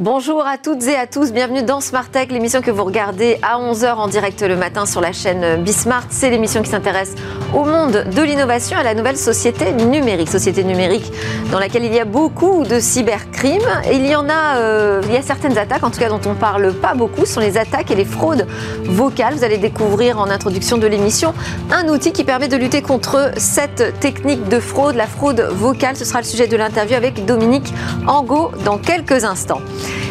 [0.00, 3.58] Bonjour à toutes et à tous, bienvenue dans Smart Tech, l'émission que vous regardez à
[3.58, 6.04] 11h en direct le matin sur la chaîne Bismart.
[6.08, 7.16] C'est l'émission qui s'intéresse
[7.52, 10.28] au monde de l'innovation, à la nouvelle société numérique.
[10.28, 11.10] Société numérique
[11.50, 13.68] dans laquelle il y a beaucoup de cybercrimes.
[13.90, 16.20] Et il y en a, euh, il y a certaines attaques, en tout cas dont
[16.26, 18.46] on ne parle pas beaucoup, sont les attaques et les fraudes
[18.84, 19.34] vocales.
[19.34, 21.34] Vous allez découvrir en introduction de l'émission
[21.72, 25.96] un outil qui permet de lutter contre cette technique de fraude, la fraude vocale.
[25.96, 27.74] Ce sera le sujet de l'interview avec Dominique
[28.06, 29.60] Angot dans quelques instants.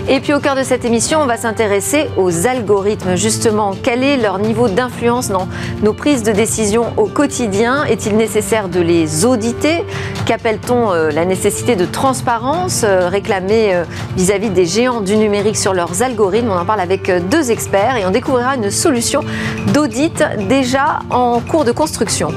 [0.10, 3.18] Et puis au cœur de cette émission, on va s'intéresser aux algorithmes.
[3.18, 5.50] Justement, quel est leur niveau d'influence dans
[5.84, 7.84] nos prises de décision au quotidien?
[7.84, 9.84] Est-il nécessaire de les auditer?
[10.26, 13.84] Qu'appelle-t-on euh, la nécessité de transparence euh, réclamée euh,
[14.16, 16.52] vis-à-vis des géants du numérique sur leurs algorithmes?
[16.52, 19.26] On en parle avec deux experts et on découvrira une solution
[19.74, 22.30] d'audit déjà en cours de construction.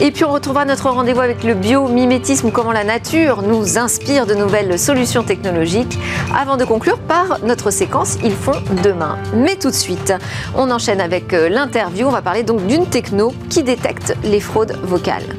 [0.00, 4.34] Et puis on retrouvera notre rendez-vous avec le biomimétisme, comment la nature nous inspire de
[4.34, 5.98] nouvelles solutions technologiques.
[6.38, 9.18] Avant de conclure par notre séquence Ils font demain.
[9.34, 10.12] Mais tout de suite,
[10.56, 12.06] on enchaîne avec euh, l'interview.
[12.06, 15.35] On va parler donc d'une techno qui détecte les fraudes vocales.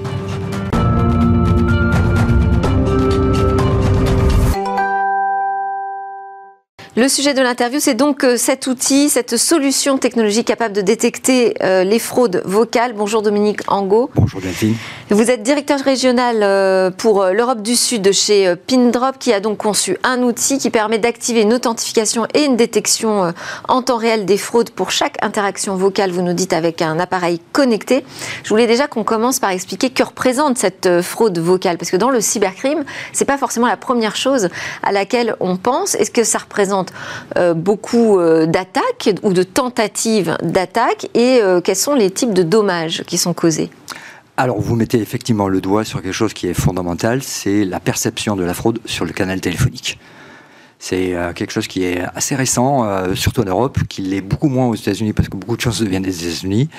[6.98, 11.53] Le sujet de l'interview, c'est donc euh, cet outil, cette solution technologique capable de détecter
[11.62, 12.94] euh, les fraudes vocales.
[12.94, 14.09] Bonjour Dominique Angot.
[14.16, 14.76] Bonjour Delphine.
[15.12, 19.59] Vous êtes directeur régional euh, pour l'Europe du Sud de chez Pindrop, qui a donc
[19.59, 23.31] conçu un outil qui permet d'activer une authentification et une détection
[23.68, 27.40] en temps réel des fraudes pour chaque interaction vocale, vous nous dites, avec un appareil
[27.53, 28.03] connecté.
[28.44, 32.09] Je voulais déjà qu'on commence par expliquer que représente cette fraude vocale, parce que dans
[32.09, 34.50] le cybercrime, c'est pas forcément la première chose
[34.81, 35.94] à laquelle on pense.
[35.94, 36.87] Est-ce que ça représente
[37.38, 42.44] euh, beaucoup euh, d'attaques ou de tentatives d'attaques et euh, quels sont les types de
[42.44, 43.70] dommages qui sont causés?
[44.38, 48.36] Alors, vous mettez effectivement le doigt sur quelque chose qui est fondamental, c'est la perception
[48.36, 49.97] de la fraude sur le canal téléphonique.
[50.80, 54.48] C'est euh, quelque chose qui est assez récent, euh, surtout en Europe, qui l'est beaucoup
[54.48, 56.70] moins aux États-Unis parce que beaucoup de choses viennent des États-Unis.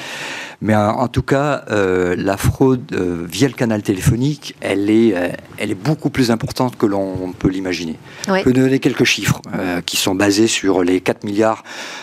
[0.61, 2.93] Mais euh, en tout cas, la fraude
[3.31, 5.15] via le canal téléphonique, elle est,
[5.57, 7.97] elle est beaucoup plus importante que l'on peut l'imaginer.
[8.27, 9.41] Je peux donner quelques chiffres
[9.87, 11.63] qui sont basés sur les 4 milliards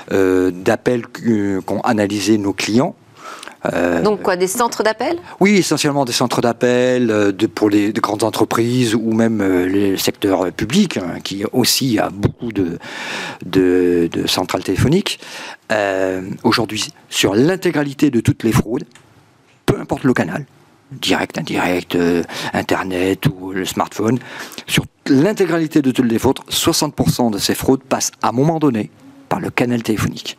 [0.09, 1.03] d'appels
[1.65, 2.95] qu'ont analysé nos clients
[3.73, 5.17] euh, Donc quoi, des centres d'appel?
[5.39, 9.97] Oui, essentiellement des centres d'appel euh, de, pour les grandes entreprises ou même euh, les
[9.97, 12.77] secteurs publics, hein, qui aussi a beaucoup de,
[13.45, 15.19] de, centrales téléphoniques.
[16.43, 18.85] Aujourd'hui, sur l'intégralité de toutes les fraudes,
[19.65, 20.45] peu importe le canal,
[20.91, 21.97] direct, indirect,
[22.53, 24.19] Internet ou le smartphone,
[24.67, 28.91] sur l'intégralité de toutes les fraudes, 60% de ces fraudes passent à un moment donné
[29.27, 30.37] par le canal téléphonique.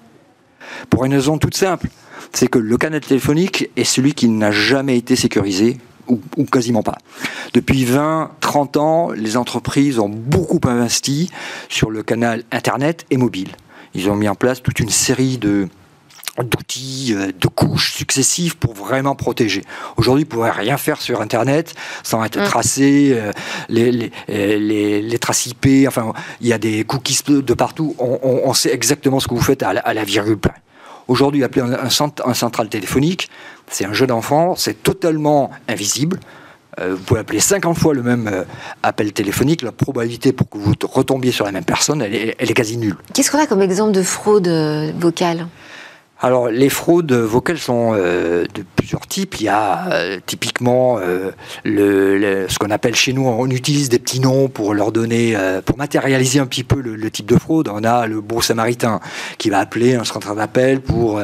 [0.91, 1.89] Pour une raison toute simple
[2.33, 5.79] c'est que le canal téléphonique est celui qui n'a jamais été sécurisé
[6.09, 6.99] ou, quasiment pas.
[7.53, 11.31] Depuis 20, 30 ans, les entreprises ont beaucoup investi
[11.69, 13.51] sur le canal Internet et mobile.
[13.95, 15.69] Ils ont mis en place toute une série de,
[16.43, 19.63] d'outils, euh, de couches successives pour vraiment protéger.
[19.97, 22.45] Aujourd'hui, vous ne pouvez rien faire sur Internet sans être mm.
[22.45, 23.33] tracé, euh,
[23.69, 27.97] les, les, euh, les, les, traces IP, enfin, il y a des cookies de partout,
[27.99, 30.55] on, sait exactement ce que vous faites à la, à la virgule près.
[31.09, 31.89] Aujourd'hui, appeler un,
[32.25, 33.31] un, central téléphonique,
[33.69, 36.19] c'est un jeu d'enfant, c'est totalement invisible.
[36.79, 38.43] Euh, vous pouvez appeler 50 fois le même euh,
[38.83, 42.51] appel téléphonique, la probabilité pour que vous retombiez sur la même personne, elle est, elle
[42.51, 42.97] est quasi nulle.
[43.15, 45.47] Qu'est-ce qu'on a comme exemple de fraude euh, vocale?
[46.19, 49.39] Alors, les fraudes vocales sont euh, de plusieurs types.
[49.39, 51.33] Il y a euh, typiquement euh,
[51.65, 55.77] le, ce qu'on appelle chez nous, on utilise des petits noms pour leur donner, pour
[55.77, 57.69] matérialiser un petit peu le, type de fraude.
[57.71, 59.01] On a le beau samaritain
[59.37, 61.21] qui va appeler un centre d'appel pour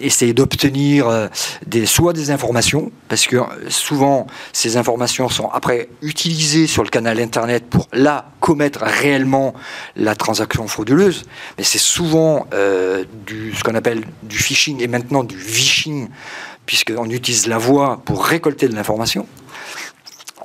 [0.00, 1.28] essayer d'obtenir
[1.66, 3.36] des, soit des informations, parce que
[3.68, 9.54] souvent ces informations sont après utilisées sur le canal internet pour là commettre réellement
[9.96, 11.24] la transaction frauduleuse,
[11.56, 12.46] mais c'est souvent
[13.26, 16.08] du, ce qu'on appelle du phishing et maintenant du vishing,
[16.66, 19.26] puisqu'on utilise la voix pour récolter de l'information.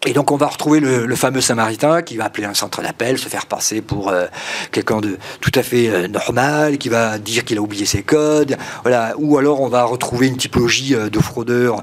[0.06, 3.30] Et donc on va retrouver le, fameux Samaritain qui va appeler un centre d'appel, se
[3.30, 4.26] faire passer pour euh,
[4.72, 8.58] quelqu'un de tout à fait euh, normal, qui va dire qu'il a oublié ses codes,
[8.82, 9.14] voilà.
[9.18, 11.82] Ou alors on va retrouver une typologie euh, de fraudeurs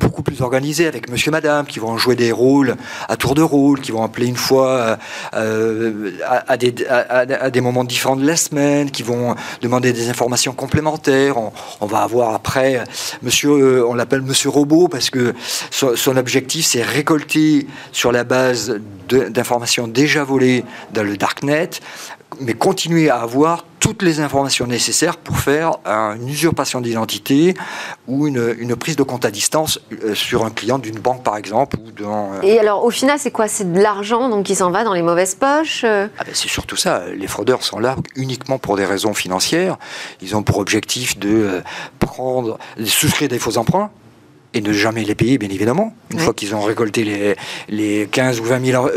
[0.00, 2.74] beaucoup plus organisés avec monsieur, madame, qui vont jouer des rôles
[3.08, 4.98] à tour de rôle, qui vont appeler une fois
[5.32, 11.36] à, des, à, des, moments différents de la semaine, qui vont demander des informations complémentaires.
[11.80, 12.82] On, va avoir après
[13.22, 15.34] monsieur, on l'appelle monsieur robot parce que
[15.70, 17.51] son objectif c'est récolter
[17.92, 21.70] sur la base d'informations déjà volées dans le darknet,
[22.40, 27.54] mais continuer à avoir toutes les informations nécessaires pour faire une usurpation d'identité
[28.06, 31.36] ou une, une, prise de compte à distance euh, sur un client d'une banque par
[31.36, 31.76] exemple.
[31.84, 33.48] Ou dans, euh, Et alors au final c'est quoi?
[33.48, 36.06] C'est de l'argent donc qui s'en va dans les mauvaises poches euh?
[36.16, 37.02] Ah ben, C'est surtout ça.
[37.12, 39.76] Les fraudeurs sont là uniquement pour des raisons financières.
[40.20, 41.60] Ils ont pour objectif de
[41.98, 43.90] prendre, de souscrire des faux emprunts
[44.54, 45.94] et ne jamais les payer, bien évidemment.
[46.10, 47.36] Une fois qu'ils ont récolté les,
[47.68, 48.88] les 15 ou 20 000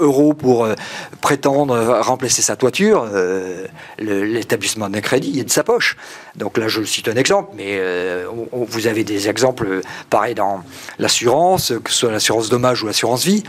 [0.00, 0.74] euros pour euh,
[1.20, 3.66] prétendre remplacer sa toiture, euh,
[3.98, 5.96] l'établissement d'un crédit est de sa poche.
[6.34, 9.80] Donc là, je cite un exemple, mais euh, vous avez des exemples
[10.10, 10.64] pareils dans
[10.98, 13.44] l'assurance, que ce soit l'assurance dommage ou l'assurance vie,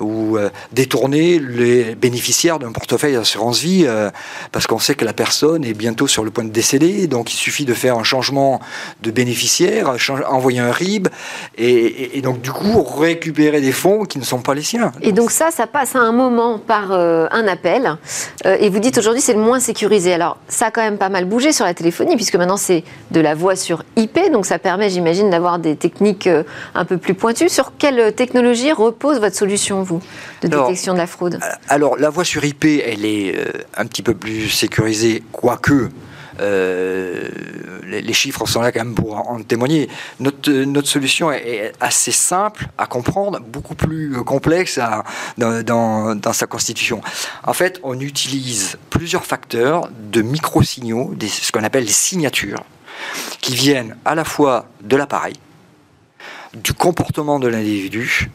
[0.00, 0.38] ou
[0.72, 3.86] détourner les bénéficiaires d'un portefeuille d'assurance vie
[4.50, 7.36] parce qu'on sait que la personne est bientôt sur le point de décéder, donc il
[7.36, 8.60] suffit de faire un changement
[9.02, 9.94] de bénéficiaire,
[10.28, 11.01] envoyer un RIB,
[11.58, 14.92] et, donc du coup récupérer des fonds qui ne sont pas les siens.
[15.00, 17.96] Et donc ça, ça passe à un moment par euh, un appel,
[18.46, 20.14] euh, et vous dites aujourd'hui c'est le moins sécurisé.
[20.14, 23.20] Alors ça a quand même pas mal bougé sur la téléphonie, puisque maintenant c'est de
[23.20, 26.44] la voix sur IP, donc ça permet j'imagine d'avoir des techniques euh,
[26.74, 27.48] un peu plus pointues.
[27.48, 30.00] Sur quelle technologie repose votre solution, vous,
[30.42, 31.38] de détection de la fraude?
[31.68, 33.34] Alors la voix sur IP, elle est
[33.76, 35.88] un petit peu plus sécurisée, quoique
[36.40, 37.28] euh,
[37.84, 39.88] les, chiffres sont là quand même pour en témoigner.
[40.20, 44.78] Notre, notre solution est, assez simple à comprendre, beaucoup plus complexe
[45.36, 47.00] dans, sa constitution.
[47.44, 52.64] En fait, on utilise plusieurs facteurs de micro-signaux, ce qu'on appelle les signatures,
[53.40, 55.34] qui viennent à la fois de l'appareil,
[56.54, 58.30] du comportement de l'individu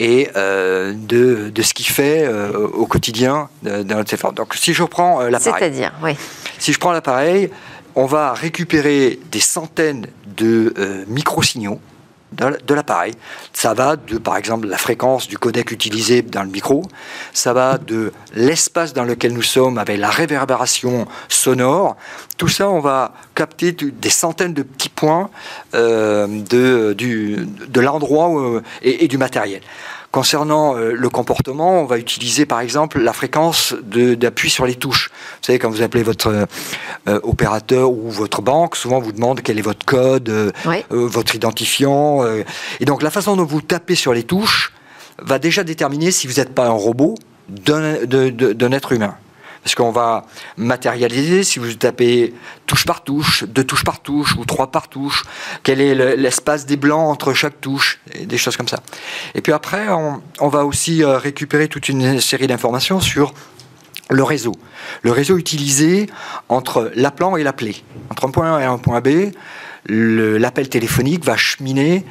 [0.00, 4.34] et euh, de, ce qu'il fait euh, au quotidien dans notre téléphone.
[4.34, 5.54] Donc si je reprends l'appareil.
[5.58, 6.16] C'est-à-dire, oui.
[6.62, 7.50] Si je prends l'appareil,
[7.96, 10.06] on va récupérer des centaines
[10.36, 11.80] de euh, micro-signaux
[12.30, 13.14] de l'appareil.
[13.52, 16.84] Ça va de, par exemple, la fréquence du codec utilisé dans le micro.
[17.32, 21.96] Ça va de l'espace dans lequel nous sommes avec la réverbération sonore.
[22.38, 25.30] Tout ça, on va capter des centaines de petits points
[25.74, 29.62] euh, de, l'endroit euh, et, du matériel.
[30.12, 35.08] Concernant euh, le comportement, on va utiliser par exemple la fréquence d'appui sur les touches.
[35.08, 36.46] Vous savez, quand vous appelez votre
[37.08, 40.52] euh, opérateur ou votre banque, souvent on vous demande quel est votre code, euh,
[40.90, 42.22] votre identifiant.
[42.78, 44.74] et donc la façon dont vous tapez sur les touches
[45.18, 47.14] va déjà déterminer si vous n'êtes pas un robot
[47.48, 49.16] d'un être humain
[49.62, 50.24] parce qu'on va
[50.56, 52.34] matérialiser, si vous tapez
[52.66, 55.22] touche par touche, deux touches par touche ou trois par touche,
[55.62, 58.80] quel est l'espace des blancs entre chaque touche, et des choses comme ça.
[59.34, 63.34] Et puis après, on, va aussi euh, récupérer toute une série d'informations sur
[64.10, 64.52] le réseau.
[65.02, 66.08] Le réseau utilisé
[66.48, 69.30] entre l'appelant et l'appelé, entre un point A et un point B,
[69.88, 72.04] l'appel téléphonique va cheminer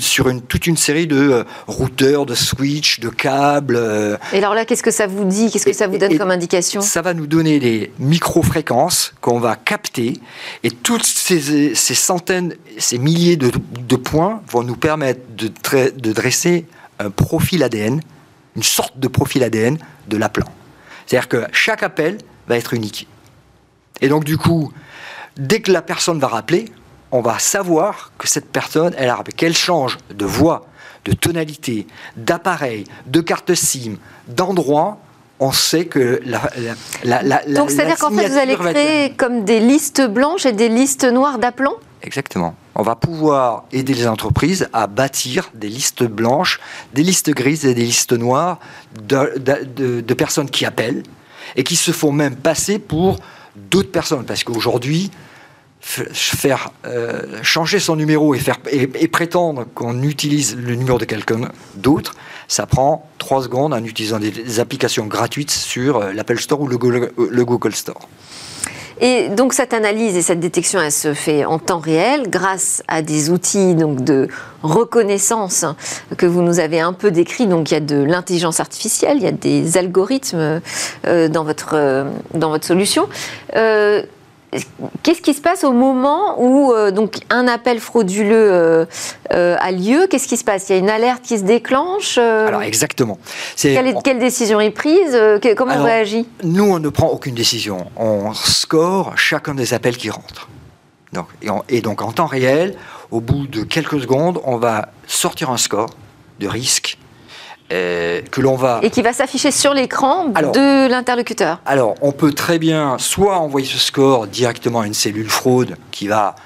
[0.00, 3.76] sur une, toute une série de euh, routeurs, de switches, de câbles.
[3.76, 4.16] Euh.
[4.32, 5.50] et alors là, qu'est-ce que ça vous dit?
[5.50, 6.80] Qu'est-ce que ça vous donne comme indication?
[6.80, 10.14] Ça va nous donner des micro-fréquences qu'on va capter
[10.64, 15.50] et toutes ces, centaines, ces milliers de, points vont nous permettre de,
[15.96, 16.66] de dresser
[16.98, 18.00] un profil ADN,
[18.56, 19.78] une sorte de profil ADN
[20.08, 20.48] de l'appelant.
[21.06, 22.18] C'est-à-dire que chaque appel
[22.48, 23.06] va être unique.
[24.00, 24.72] Et donc du coup,
[25.36, 26.66] dès que la personne va rappeler,
[27.14, 30.66] on va savoir que cette personne, elle a qu'elle change de voix,
[31.04, 34.98] de tonalité, d'appareil, de carte SIM, d'endroit,
[35.38, 40.02] on sait que la, la, Donc c'est-à-dire qu'en fait vous allez créer comme des listes
[40.02, 42.56] blanches et des listes noires d'appelants Exactement.
[42.74, 46.58] On va pouvoir aider les entreprises à bâtir des listes blanches,
[46.94, 48.58] des listes grises et des listes noires
[49.00, 51.04] de personnes qui appellent
[51.54, 53.18] et qui se font même passer pour
[53.54, 54.24] d'autres personnes.
[54.24, 55.12] Parce qu'aujourd'hui,
[55.84, 61.50] faire euh, changer son numéro et, faire, et, prétendre qu'on utilise le numéro de quelqu'un
[61.74, 62.14] d'autre,
[62.48, 66.78] ça prend trois secondes en utilisant des, applications gratuites sur euh, l'Apple Store ou le
[66.78, 68.08] Google, euh, le Google Store.
[69.00, 73.02] Et donc cette analyse et cette détection, elle se fait en temps réel grâce à
[73.02, 74.28] des outils donc de
[74.62, 75.66] reconnaissance
[76.16, 77.46] que vous nous avez un peu décrits.
[77.46, 80.60] Donc il y a de l'intelligence artificielle, il y a des algorithmes
[81.04, 83.08] dans votre dans votre solution.
[85.02, 88.84] Qu'est-ce qui se passe au moment où euh, donc un appel frauduleux euh,
[89.32, 90.06] euh, a lieu?
[90.08, 90.68] Qu'est-ce qui se passe?
[90.68, 93.18] Il y a une alerte qui se déclenche Alors exactement.
[93.56, 95.18] Quelle, quelle, décision est prise
[95.56, 96.26] Comment on réagit?
[96.42, 97.86] Nous, on ne prend aucune décision.
[97.96, 100.48] On score chacun des appels qui rentrent.
[101.12, 102.76] Donc, et, et donc en temps réel,
[103.10, 105.90] au bout de quelques secondes, on va sortir un score
[106.40, 106.98] de risque
[107.74, 108.78] euh, que l'on va...
[108.82, 111.60] Et qui va s'afficher sur l'écran de l'interlocuteur.
[111.66, 116.06] Alors, on peut très bien soit envoyer ce score directement à une cellule fraude qui
[116.06, 116.36] va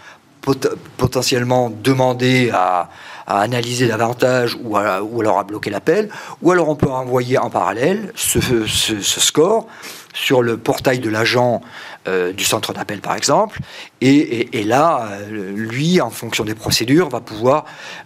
[0.97, 2.89] potentiellement demander à,
[3.27, 6.09] analyser davantage ou, ou alors à bloquer l'appel,
[6.41, 9.67] ou alors on peut envoyer en parallèle ce, ce, score
[10.13, 11.61] sur le portail de l'agent
[12.09, 13.59] euh, du centre d'appel, par exemple.
[14.01, 17.65] Et, là, euh, lui, en fonction des procédures, va pouvoir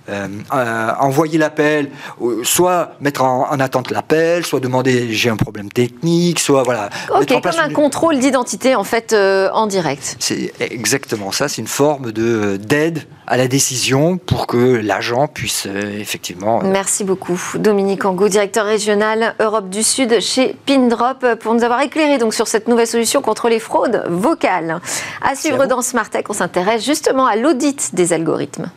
[0.09, 0.29] euh,
[0.99, 1.91] envoyer l'appel,
[2.43, 6.89] soit mettre en, attente l'appel, soit demander j'ai un problème technique, soit voilà.
[7.15, 10.17] Ok, comme un contrôle d'identité en fait en direct.
[10.19, 11.49] C'est exactement ça.
[11.49, 16.63] C'est une forme de d'aide à la décision pour que l'agent puisse effectivement.
[16.65, 22.17] Merci beaucoup, Dominique Angot, directeur régional Europe du Sud chez Pindrop, pour nous avoir éclairé
[22.17, 24.81] donc sur cette nouvelle solution contre les fraudes vocale.
[25.21, 28.71] À suivre dans Smart Tech, on s'intéresse justement à l'audit des algorithmes.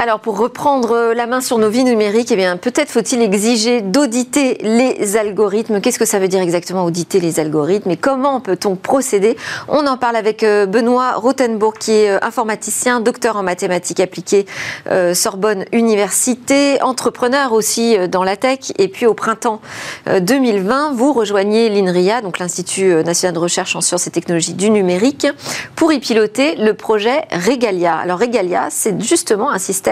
[0.00, 4.56] Alors, pour reprendre la main sur nos vies numériques, eh bien, peut-être faut-il exiger d'auditer
[4.60, 5.80] les algorithmes.
[5.80, 9.36] Qu'est-ce que ça veut dire exactement auditer les algorithmes et comment peut-on procéder?
[9.66, 14.46] On en parle avec euh, Benoît Rothenbourg, qui est euh, informaticien, docteur en mathématiques appliquées,
[14.88, 18.70] euh, Sorbonne Université, entrepreneur aussi dans la tech.
[18.78, 19.60] Et puis, au printemps
[20.06, 25.26] 2020, vous rejoignez l'INRIA, donc l'Institut national de recherche en sciences et technologies du numérique,
[25.74, 27.96] pour y piloter le projet Regalia.
[27.96, 29.87] Alors, Regalia, c'est justement un système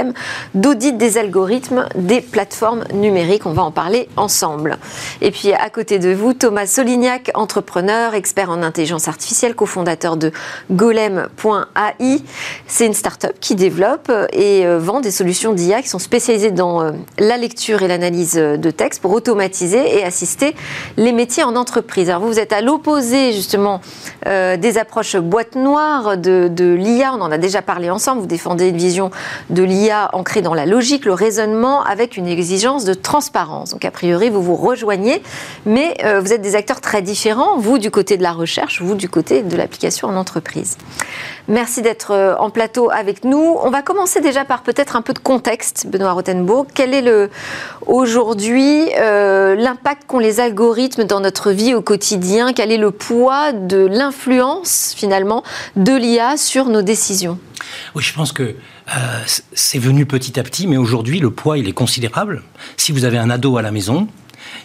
[0.55, 3.47] d'audit des algorithmes des plateformes numériques.
[3.47, 4.79] On va en parler ensemble.
[5.21, 10.33] Et puis à côté de vous, Thomas Solignac, entrepreneur, expert en intelligence artificielle, cofondateur de
[10.71, 12.23] golem.ai.
[12.67, 16.83] C'est une start-up qui développe et euh, vend des solutions d'IA qui sont spécialisées dans
[16.83, 20.55] euh, la lecture et l'analyse de texte pour automatiser et assister
[20.97, 22.11] les métiers en entreprise.
[22.11, 23.81] Alors vous êtes à l'opposé justement
[24.27, 27.13] euh, des approches boîte noire de l'IA.
[27.15, 28.21] On en a déjà parlé ensemble.
[28.21, 29.11] Vous défendez une vision
[29.51, 33.71] de l'IA ancré dans la logique, le raisonnement, avec une exigence de transparence.
[33.71, 35.23] Donc a priori, vous vous rejoignez,
[35.65, 38.95] mais euh, vous êtes des acteurs très différents, vous du côté de la recherche, vous
[38.95, 40.77] du côté de l'application en entreprise.
[41.49, 43.57] Merci d'être euh, en plateau avec nous.
[43.63, 46.67] On va commencer déjà par peut-être un peu de contexte, Benoît Rothenbourg.
[46.75, 47.31] Quel est
[47.87, 52.53] aujourd'hui euh, l'impact qu'ont les algorithmes dans notre vie au quotidien?
[52.53, 55.43] Quel est le poids de l'influence finalement
[55.77, 57.39] de l'IA sur nos décisions?
[57.95, 61.69] Oui, je pense que euh, c'est venu petit à petit, mais aujourd'hui, le poids, il
[61.69, 62.43] est considérable.
[62.77, 64.09] Si vous avez un ado à la maison,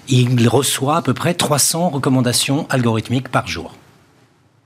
[0.08, 3.76] il reçoit à peu près 300 recommandations algorithmiques par jour.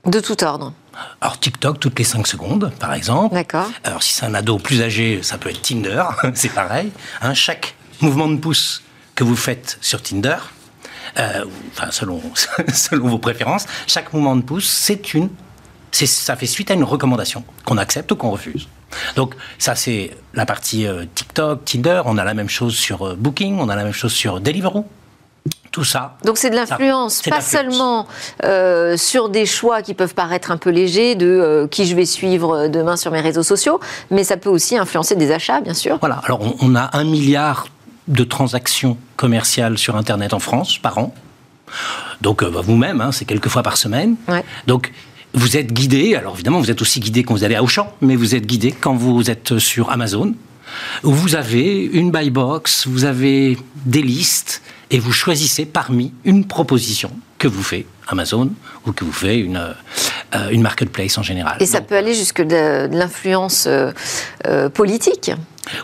[0.04, 0.72] De tout ordre
[1.20, 3.34] alors TikTok toutes les 5 secondes, par exemple.
[3.34, 3.68] D'accord.
[3.84, 6.90] Alors si c'est un ado plus âgé, ça peut être Tinder, c'est pareil.
[7.20, 8.82] Hein, chaque mouvement de pouce
[9.14, 10.36] que vous faites sur Tinder,
[11.18, 12.22] euh, enfin selon,
[12.72, 15.28] selon vos préférences, chaque mouvement de pouce, c'est une,
[15.92, 18.68] ça fait suite à une recommandation qu'on accepte ou qu'on refuse.
[19.16, 23.14] Donc ça c'est la partie euh, TikTok, Tinder, on a la même chose sur euh,
[23.16, 24.84] Booking, on a la même chose sur Deliveroo.
[25.70, 26.16] Tout ça.
[26.24, 28.06] Donc c'est de l'influence, pas seulement
[28.44, 32.68] euh, sur des choix qui peuvent paraître un peu légers de qui je vais suivre
[32.68, 33.78] demain sur mes réseaux sociaux,
[34.10, 35.98] mais ça peut aussi influencer des achats, bien sûr.
[36.00, 37.66] Voilà, alors on, a un milliard
[38.08, 41.14] de transactions commerciales sur Internet en France par an.
[42.22, 44.16] Donc bah, vous-même, hein, c'est quelques fois par semaine.
[44.66, 44.92] Donc
[45.36, 48.16] vous êtes guidé, alors évidemment vous êtes aussi guidé quand vous allez à Auchan, mais
[48.16, 50.34] vous êtes guidé quand vous êtes sur Amazon,
[51.04, 56.46] où vous avez une buy box, vous avez des listes, et vous choisissez parmi une
[56.46, 58.50] proposition que vous fait Amazon
[58.86, 59.74] ou que vous fait une,
[60.34, 61.56] euh, une marketplace en général.
[61.60, 63.92] Et ça peut aller jusque de, l'influence euh,
[64.46, 65.30] euh, politique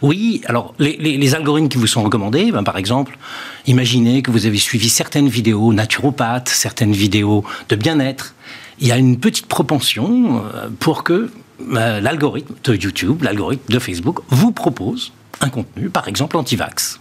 [0.00, 3.18] oui, alors les, algorithmes qui vous sont recommandés, ben, par exemple,
[3.66, 8.35] imaginez que vous avez suivi certaines vidéos naturopathes, certaines vidéos de bien-être,
[8.78, 11.30] il y a une petite propension euh, pour que
[11.75, 17.00] euh, l'algorithme de YouTube, l'algorithme de Facebook, vous propose un contenu, par exemple anti-vax.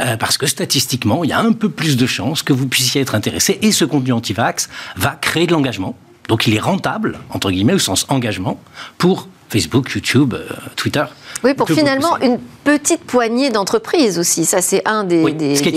[0.00, 3.00] Euh, parce que statistiquement, il y a un peu plus de chances que vous puissiez
[3.00, 5.96] être intéressé et ce contenu anti-vax va créer de l'engagement.
[6.28, 8.60] Donc il est rentable, entre guillemets, au sens engagement,
[8.98, 10.34] pour Facebook, YouTube,
[10.76, 11.04] Twitter.
[11.42, 14.44] Oui, pour finalement une petite poignée d'entreprises aussi.
[14.44, 15.22] Ça, c'est un des,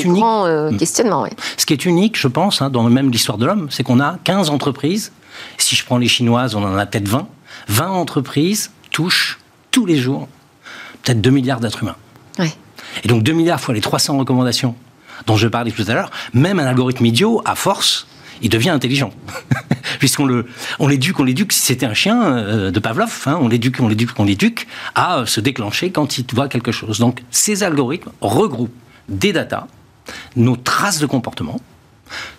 [0.03, 0.77] grands euh, mm.
[0.77, 1.25] questionnements.
[1.55, 4.17] Ce qui est unique, je pense, hein, dans même l'histoire de l'homme, c'est qu'on a
[4.25, 5.13] 15 entreprises.
[5.57, 7.27] Si je prends les chinoises, on en a peut-être 20.
[7.69, 9.39] 20 entreprises touchent
[9.71, 10.27] tous les jours
[11.03, 11.95] peut-être 2 milliards d'êtres humains.
[13.03, 14.75] Et donc 2 milliards fois les 300 recommandations
[15.25, 18.07] dont je parlais tout à l'heure, même un algorithme idiot, à force,
[18.41, 19.11] il devient intelligent.
[19.99, 20.47] Puisqu'on le,
[20.79, 23.87] on l'éduque, on l'éduque, si c'était un chien euh, de Pavlov, hein, on l'éduque, on
[23.87, 26.99] l'éduque, on l'éduque à se déclencher quand il voit quelque chose.
[26.99, 28.73] Donc, ces algorithmes regroupent
[29.09, 29.67] des datas,
[30.35, 31.59] nos traces de comportement,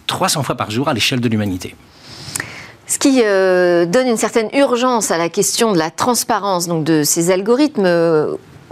[0.06, 1.76] 300 fois par jour à l'échelle de l'humanité.
[2.86, 7.04] Ce qui euh, donne une certaine urgence à la question de la transparence donc de
[7.04, 7.86] ces algorithmes.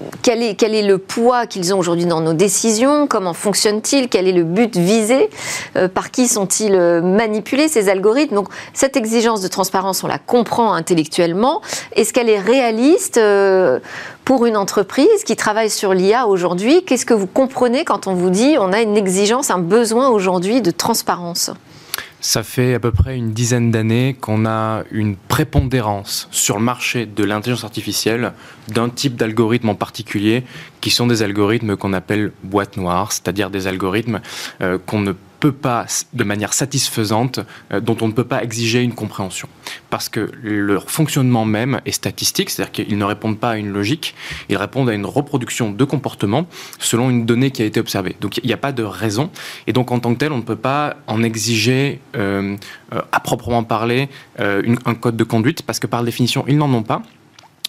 [0.01, 3.07] Euh, quel, est, quel est le poids qu'ils ont aujourd'hui dans nos décisions?
[3.07, 4.09] Comment fonctionnent-ils?
[4.09, 5.31] Quel est le but visé?
[5.77, 8.35] Euh, Par qui sont-ils euh, manipulés, ces algorithmes?
[8.35, 11.61] Donc, cette exigence de transparence, on la comprend intellectuellement.
[11.95, 13.21] Est-ce qu'elle est réaliste
[14.25, 16.85] pour une entreprise qui travaille sur l'IA aujourd'hui?
[16.85, 20.61] Qu'est-ce que vous comprenez quand on vous dit on a une exigence, un besoin aujourd'hui
[20.63, 21.51] de transparence?
[22.21, 27.07] Ça fait à peu près une dizaine d'années qu'on a une prépondérance sur le marché
[27.07, 28.33] de l'intelligence artificielle
[28.69, 30.45] d'un type d'algorithme en particulier,
[30.81, 34.21] qui sont des algorithmes qu'on appelle boîtes noires, c'est-à-dire des algorithmes
[34.61, 37.41] euh, qu'on ne peut pas, de manière satisfaisante,
[37.73, 39.49] euh, dont on ne peut pas exiger une compréhension.
[39.89, 44.15] Parce que leur fonctionnement même est statistique, c'est-à-dire qu'ils ne répondent pas à une logique,
[44.49, 46.47] ils répondent à une reproduction de comportement
[46.79, 48.17] selon une donnée qui a été observée.
[48.21, 49.31] Donc il n'y a pas de raison.
[49.67, 52.57] Et donc en tant que tel, on ne peut pas en exiger, euh,
[52.93, 56.83] euh, à proprement parler, un code de conduite, parce que par définition, ils n'en ont
[56.83, 57.03] pas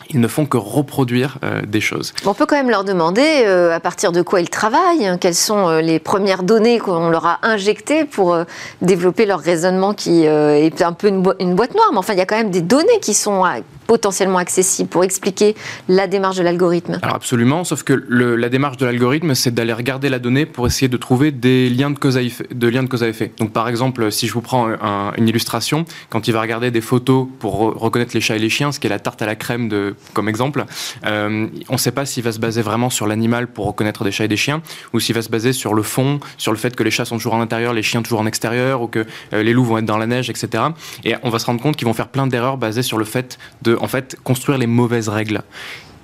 [0.10, 2.13] ils ne font que reproduire euh, des choses.
[2.25, 5.36] On peut quand même leur demander euh, à partir de quoi ils travaillent, hein, quelles
[5.36, 8.38] sont euh, les premières données qu'on leur a injectées pour
[8.81, 11.89] développer leur raisonnement qui est un peu une, une, boîte noire.
[11.91, 13.43] Mais enfin, il y a quand même des données qui sont
[13.91, 15.53] potentiellement accessible pour expliquer
[15.89, 20.17] la démarche de l'algorithme absolument, sauf que la démarche de l'algorithme, c'est d'aller regarder la
[20.17, 22.48] donnée pour essayer de trouver des liens de cause à effet.
[22.53, 23.33] De liens de cause à effet.
[23.38, 24.69] Donc par exemple, si je vous prends
[25.17, 28.71] une illustration, quand il va regarder des photos pour reconnaître les chats et les chiens,
[28.71, 30.65] ce qui est la tarte à la crème de, comme exemple,
[31.05, 34.12] euh, on ne sait pas s'il va se baser vraiment sur l'animal pour reconnaître des
[34.12, 34.62] chats et des chiens,
[34.93, 37.17] ou s'il va se baser sur le fond, sur le fait que les chats sont
[37.17, 39.86] toujours en intérieur, les chiens toujours en extérieur, ou que euh, les loups vont être
[39.86, 40.63] dans la neige, etc.
[41.03, 43.38] Et on va se rendre compte qu'ils vont faire plein d'erreurs basées sur le fait
[43.62, 45.42] de en fait, construire les mauvaises règles.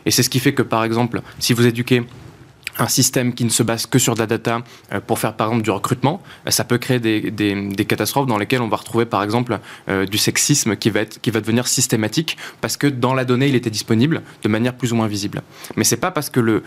[0.05, 2.03] Et c'est ce qui fait que, par exemple, si vous éduquez
[2.79, 4.61] un système qui ne se base que sur de la data
[4.93, 8.61] euh, pour faire par exemple du recrutement, euh, ça peut créer des, catastrophes dans lesquelles
[8.61, 12.37] on va retrouver par exemple euh, du sexisme qui va, être, qui va devenir systématique
[12.61, 15.41] parce que dans la donnée il était disponible de manière plus ou moins visible.
[15.75, 16.63] Mais c'est pas parce que le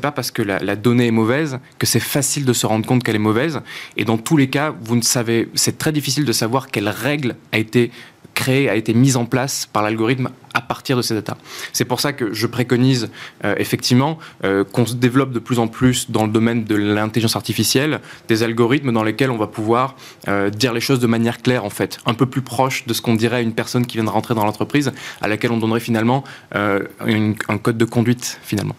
[0.00, 3.04] pas parce que la, la, donnée est mauvaise que c'est facile de se rendre compte
[3.04, 3.60] qu'elle est mauvaise
[3.96, 7.36] et dans tous les cas vous ne savez c'est très difficile de savoir quelle règle
[7.52, 7.90] a été
[8.34, 11.36] créée, a été mise en place par l'algorithme à partir de ces data.
[11.72, 13.10] C'est pour ça que je préconise
[13.44, 17.36] euh, effectivement euh, qu'on se développe de plus en plus dans le domaine de l'intelligence
[17.36, 19.94] artificielle des algorithmes dans lesquels on va pouvoir
[20.28, 23.02] euh, dire les choses de manière claire en fait, un peu plus proche de ce
[23.02, 25.80] qu'on dirait à une personne qui vient de rentrer dans l'entreprise, à laquelle on donnerait
[25.80, 28.74] finalement un code de conduite finalement.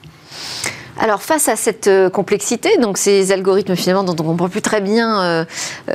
[1.01, 4.61] Alors face à cette euh, complexité, donc ces algorithmes finalement dont on ne comprend plus
[4.61, 5.45] très bien euh,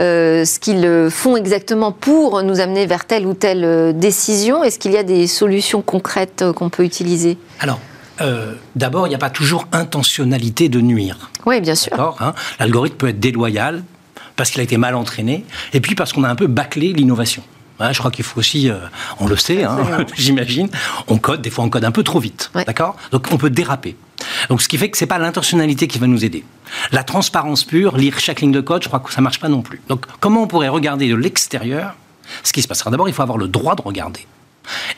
[0.00, 4.90] euh, ce qu'ils font exactement pour nous amener vers telle ou telle décision, est-ce qu'il
[4.90, 7.38] y a des solutions concrètes qu'on peut utiliser?
[7.60, 7.78] Alors,
[8.74, 11.30] d'abord, il n'y a pas toujours intentionnalité de nuire.
[11.44, 12.16] Oui, bien sûr.
[12.18, 12.34] Hein?
[12.58, 13.84] L'algorithme peut être déloyal
[14.34, 17.44] parce qu'il a été mal entraîné, et puis parce qu'on a un peu bâclé l'innovation.
[17.78, 18.70] je crois qu'il faut aussi,
[19.20, 19.78] on le sait, hein,
[20.16, 20.68] j'imagine,
[21.06, 22.96] on code, des fois on code un peu trop vite, d'accord?
[23.12, 23.96] Donc on peut déraper.
[24.48, 26.44] Donc ce qui fait que c'est pas l'intentionnalité qui va nous aider.
[26.92, 29.62] La transparence pure, lire chaque ligne de code, je crois que ça marche pas non
[29.62, 29.80] plus.
[29.88, 31.94] Donc comment on pourrait regarder de l'extérieur
[32.42, 34.26] ce qui se passera D'abord, il faut avoir le droit de regarder.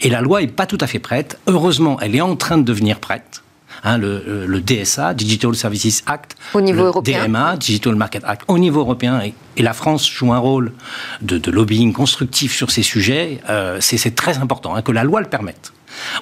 [0.00, 1.38] Et la loi est pas tout à fait prête.
[1.46, 3.42] Heureusement, elle est en train de devenir prête.
[3.84, 7.26] Hein, le, DSA, Digital Services Act, au niveau le européen.
[7.26, 10.72] DMA, Digital Market Act, au niveau européen, et, la France joue un rôle
[11.20, 13.40] de, lobbying constructif sur ces sujets.
[13.48, 15.72] Euh, c'est très important hein, que la loi le permette.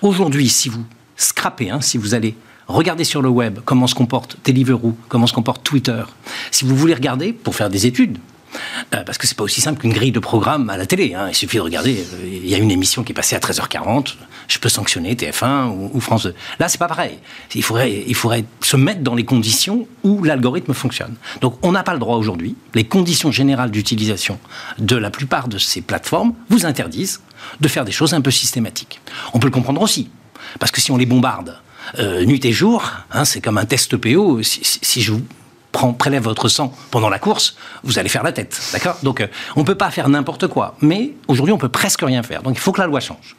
[0.02, 0.84] Aujourd'hui, si vous
[1.16, 2.36] scrapez, hein, si vous allez
[2.68, 6.02] Regardez sur le web comment se comporte Deliveroo, comment se comporte Twitter.
[6.50, 8.18] Si vous voulez regarder pour faire des études,
[8.94, 11.14] euh, parce que c'est pas aussi simple qu'une grille de programme à la télé.
[11.14, 11.28] Hein.
[11.28, 11.98] Il suffit de regarder.
[11.98, 14.14] Euh, il y a une émission qui est passée à 13h40.
[14.48, 16.34] Je peux sanctionner TF1 ou, France 2.
[16.60, 17.18] Là, c'est pas pareil.
[17.54, 21.16] Il faudrait, il faudrait se mettre dans les conditions où l'algorithme fonctionne.
[21.40, 22.54] Donc, on n'a pas le droit aujourd'hui.
[22.74, 24.38] Les conditions générales d'utilisation
[24.78, 27.22] de la plupart de ces plateformes vous interdisent
[27.60, 29.00] de faire des choses un peu systématiques.
[29.34, 30.10] On peut le comprendre aussi.
[30.60, 31.58] Parce que si on les bombarde
[31.98, 32.90] euh, nuit et jour.
[33.12, 34.42] Hein, c'est comme un test PO.
[34.42, 35.22] Si, je vous
[35.72, 38.60] prends, prélève votre sang pendant la course, vous allez faire la tête.
[38.72, 38.96] D'accord?
[39.02, 40.76] Donc, euh, on ne peut pas faire n'importe quoi.
[40.80, 42.42] Mais aujourd'hui, on peut presque rien faire.
[42.42, 43.36] Donc, il faut que la loi change.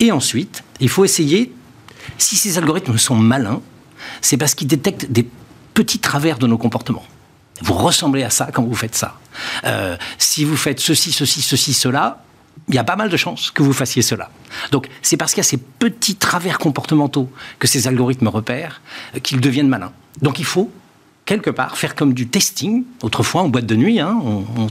[0.00, 1.52] Et ensuite, il faut essayer,
[2.18, 3.62] si ces algorithmes sont malins,
[4.20, 5.28] c'est parce qu'ils détectent des
[5.74, 7.04] petits travers de nos comportements.
[7.62, 9.18] Vous ressemblez à ça quand vous faites ça.
[9.64, 12.22] Euh, si vous faites ceci, ceci, ceci, cela,
[12.68, 14.30] il y a pas mal de chances que vous fassiez cela.
[14.72, 18.80] Donc c'est parce qu'il y a ces petits travers comportementaux que ces algorithmes repèrent
[19.14, 19.92] euh, qu'ils deviennent malins.
[20.22, 20.70] Donc il faut
[21.26, 22.84] quelque part faire comme du testing.
[23.02, 24.20] Autrefois en boîte de nuit, hein,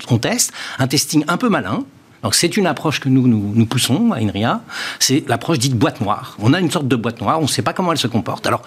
[0.10, 1.84] on, teste un testing un peu malin.
[2.24, 4.62] Donc c'est une approche que nous, nous, poussons à INRIA.
[5.00, 6.36] C'est l'approche dite boîte noire.
[6.40, 8.48] On a une sorte de boîte noire, on ne sait pas comment elle se comporte.
[8.48, 8.64] Alors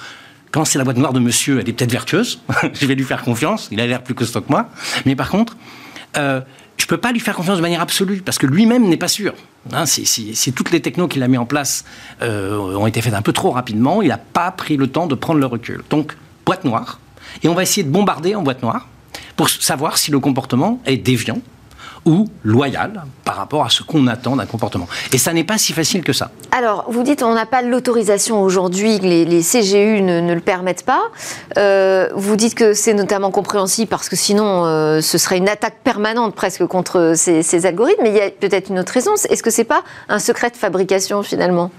[0.53, 2.41] quand c'est la boîte noire de monsieur, elle est peut-être vertueuse.
[2.73, 3.69] je vais lui faire confiance.
[3.73, 4.69] Il a l'air plus costaud que moi.
[5.05, 5.57] Mais par contre,
[6.17, 6.41] euh,
[6.79, 9.35] je peux pas lui faire confiance de manière absolue parce que lui-même n'est pas sûr.
[9.73, 11.85] Hein, si, toutes les technos qu'il a mis en place
[12.23, 15.15] euh, ont été faites un peu trop rapidement, il n'a pas pris le temps de
[15.15, 15.83] prendre le recul.
[15.91, 17.01] Donc, boîte noire.
[17.43, 18.89] Et on va essayer de bombarder en boîte noire
[19.37, 21.41] pour savoir si le comportement est déviant
[22.09, 24.89] ou loyal par rapport à ce qu'on attend d'un comportement.
[25.13, 26.31] Et ça n'est pas si facile que ça.
[26.53, 31.03] Alors, vous dites on n'a pas l'autorisation aujourd'hui, les, CGU ne, le permettent pas.
[31.59, 35.77] Euh, vous dites que c'est notamment compréhensible parce que sinon euh, ce serait une attaque
[35.85, 38.03] permanente presque contre ces, ces algorithmes.
[38.03, 39.13] Mais il y a peut-être une autre raison.
[39.15, 41.71] Est-ce que c'est pas un secret de fabrication finalement?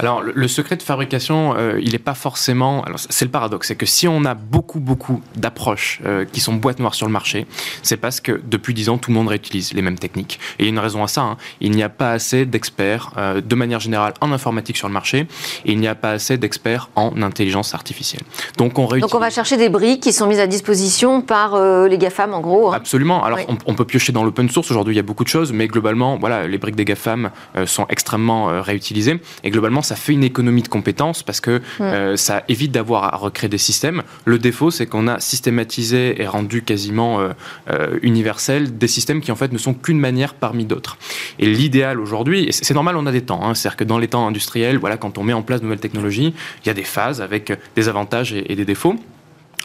[0.00, 2.84] Alors, le, secret de fabrication, euh, il n'est pas forcément.
[2.84, 6.54] Alors, c'est le paradoxe, c'est que si on a beaucoup, beaucoup d'approches euh, qui sont
[6.54, 7.46] boîte noire sur le marché,
[7.82, 10.38] c'est parce que depuis 10 ans, tout le monde réutilise les mêmes techniques.
[10.58, 11.22] Et il y a une raison à ça.
[11.22, 11.36] Hein.
[11.60, 15.26] Il n'y a pas assez d'experts, euh, de manière générale, en informatique sur le marché,
[15.64, 18.22] et il n'y a pas assez d'experts en intelligence artificielle.
[18.56, 19.10] Donc, on réutilise.
[19.10, 21.58] Donc, on va chercher des briques qui sont mises à disposition par
[21.88, 22.70] les GAFAM, en gros.
[22.70, 22.76] Hein.
[22.76, 23.24] Absolument.
[23.24, 24.70] Alors, on, peut piocher dans l'open source.
[24.70, 27.30] Aujourd'hui, il y a beaucoup de choses, mais globalement, voilà, les briques des GAFAM
[27.66, 29.20] sont extrêmement réutilisées.
[29.42, 33.16] Et globalement, ça fait une économie de compétences parce que euh, ça évite d'avoir à
[33.16, 34.02] recréer des systèmes.
[34.26, 37.30] Le défaut, c'est qu'on a systématisé et rendu quasiment euh,
[37.70, 40.98] euh, universel des systèmes qui en fait ne sont qu'une manière parmi d'autres.
[41.38, 43.42] Et l'idéal aujourd'hui, et c'est normal, on a des temps.
[43.42, 45.80] Hein, C'est-à-dire que dans les temps industriels, voilà, quand on met en place de nouvelles
[45.80, 48.96] technologies, il y a des phases avec des avantages et des défauts.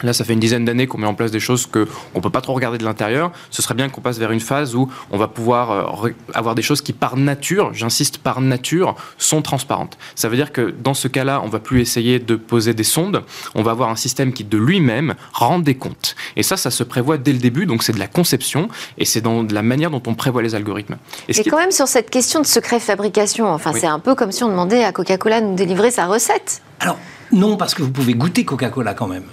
[0.02, 2.30] Là, ça fait une dizaine d'années qu'on met en place des choses qu'on ne peut
[2.30, 3.30] pas trop regarder de l'intérieur.
[3.50, 6.62] Ce serait bien qu'on passe vers une phase où on va pouvoir euh, avoir des
[6.62, 9.96] choses qui, par nature, j'insiste, par nature, sont transparentes.
[10.16, 13.22] Ça veut dire que dans ce cas-là, on va plus essayer de poser des sondes.
[13.54, 16.16] On va avoir un système qui, de lui-même, rend des comptes.
[16.34, 17.64] Et ça, ça se prévoit dès le début.
[17.64, 20.96] Donc, c'est de la conception et c'est dans la manière dont on prévoit les algorithmes.
[21.28, 24.42] Et, quand même, sur cette question de secret fabrication, enfin, c'est un peu comme si
[24.42, 26.62] on demandait à Coca-Cola de nous délivrer sa recette.
[26.80, 26.98] Alors,
[27.30, 29.24] non, parce que vous pouvez goûter Coca-Cola quand même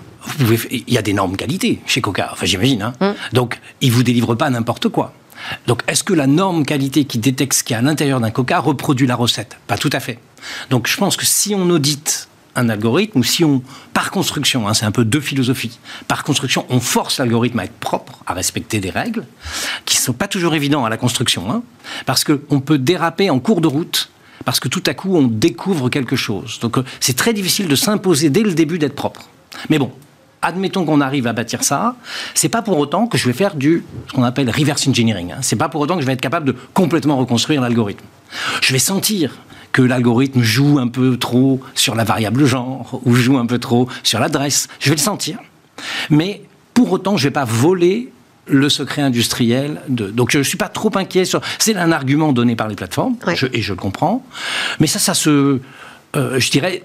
[0.71, 2.81] il y a des normes qualité chez Coca, enfin j'imagine.
[2.81, 2.93] Hein.
[3.01, 3.15] Hum.
[3.33, 5.13] Donc, ils vous délivrent pas n'importe quoi.
[5.67, 8.31] Donc, est-ce que la norme qualité qui détecte ce qu'il y a à l'intérieur d'un
[8.31, 9.57] Coca reproduit la recette?
[9.67, 10.19] Pas tout à fait.
[10.69, 13.61] Donc, je pense que si on audite un algorithme, ou si on,
[13.93, 17.73] par construction, hein, c'est un peu deux philosophies, par construction, on force l'algorithme à être
[17.79, 19.25] propre, à respecter des règles,
[19.85, 21.63] qui ne sont pas toujours évidentes à la construction, hein,
[22.05, 24.11] parce qu'on peut déraper en cours de route,
[24.43, 26.59] parce que tout à coup, on découvre quelque chose.
[26.59, 29.29] Donc, euh, c'est très difficile de s'imposer dès le début d'être propre.
[29.69, 29.91] Mais bon,
[30.41, 31.95] admettons qu'on arrive à bâtir ça,
[32.33, 35.31] c'est pas pour autant que je vais faire du ce qu'on appelle reverse engineering.
[35.31, 35.37] Hein.
[35.41, 38.05] C'est pas pour autant que je vais être capable de complètement reconstruire l'algorithme.
[38.61, 39.37] Je vais sentir
[39.71, 43.87] que l'algorithme joue un peu trop sur la variable genre ou joue un peu trop
[44.03, 44.67] sur l'adresse.
[44.79, 45.37] Je vais le sentir.
[46.09, 48.11] Mais pour autant, je vais pas voler
[48.47, 49.81] le secret industriel.
[49.87, 50.07] De...
[50.07, 51.41] Donc je ne suis pas trop inquiet sur...
[51.59, 53.15] C'est un argument donné par les plateformes,
[53.53, 54.25] et je le comprends.
[54.79, 55.59] Mais ça, ça se...
[56.17, 56.83] Euh, je dirais,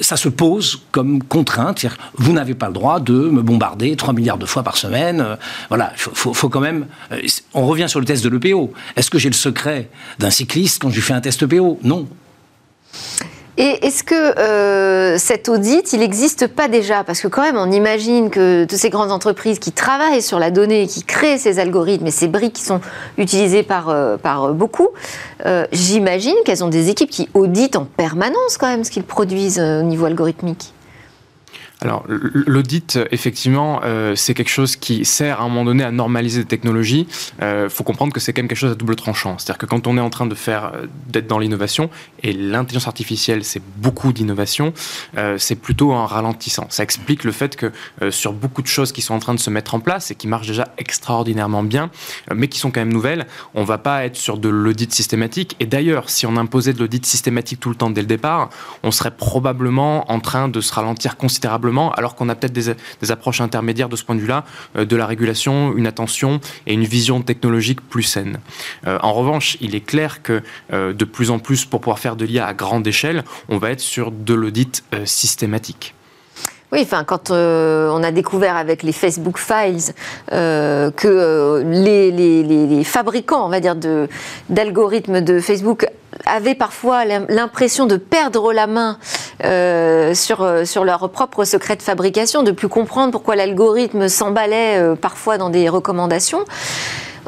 [0.00, 1.84] ça se pose comme contrainte.
[2.14, 5.20] Vous n'avez pas le droit de me bombarder 3 milliards de fois par semaine.
[5.20, 5.36] Euh,
[5.68, 6.86] voilà, il faut, quand même.
[7.12, 7.20] Euh,
[7.54, 8.72] on revient sur le test de l'EPO.
[8.96, 12.08] Est-ce que j'ai le secret d'un cycliste quand je lui fais un test EPO Non.
[13.58, 17.04] Et est-ce que euh, cet audit, il n'existe pas déjà?
[17.04, 20.50] Parce que quand même, on imagine que toutes ces grandes entreprises qui travaillent sur la
[20.50, 22.80] donnée, qui créent ces algorithmes et ces briques qui sont
[23.16, 24.88] utilisées par, euh, par beaucoup,
[25.46, 29.58] euh, j'imagine qu'elles ont des équipes qui auditent en permanence quand même ce qu'ils produisent
[29.58, 30.74] au niveau algorithmique.
[31.82, 36.40] Alors, l'audit, effectivement, euh, c'est quelque chose qui sert à un moment donné à normaliser
[36.40, 37.06] les technologies.
[37.38, 39.36] Il euh, faut comprendre que c'est quand même quelque chose à double tranchant.
[39.36, 41.90] C'est-à-dire que quand on est en train de faire, euh, d'être dans l'innovation,
[42.22, 44.72] et l'intelligence artificielle, c'est beaucoup d'innovation,
[45.36, 46.66] c'est plutôt un ralentissant.
[46.70, 47.72] Ça explique le fait que
[48.10, 50.26] sur beaucoup de choses qui sont en train de se mettre en place et qui
[50.26, 51.90] marchent déjà extraordinairement bien,
[52.34, 55.56] mais qui sont quand même nouvelles, on va pas être sur de l'audit systématique.
[55.60, 58.50] Et d'ailleurs, si on imposait de l'audit systématique tout le temps dès le départ,
[58.82, 61.65] on serait probablement en train de se ralentir considérablement
[61.96, 64.44] alors qu'on a peut-être des, approches intermédiaires de ce point de vue-là,
[64.76, 68.38] euh, de la régulation, une attention et une vision technologique plus saine.
[68.86, 72.16] Euh, en revanche, il est clair que euh, de plus en plus, pour pouvoir faire
[72.16, 75.94] de l'IA à grande échelle, on va être sur de l'audit systématique.
[76.72, 79.94] Oui, enfin, quand on a découvert avec les Facebook Files
[80.28, 83.76] que les, fabricants, on va dire,
[84.48, 85.86] d'algorithmes de Facebook
[86.24, 88.98] avaient parfois l'impression de perdre la main
[89.44, 94.78] euh, sur, euh, sur leur propre secret de fabrication, de plus comprendre pourquoi l'algorithme s'emballait
[94.78, 96.44] euh, parfois dans des recommandations,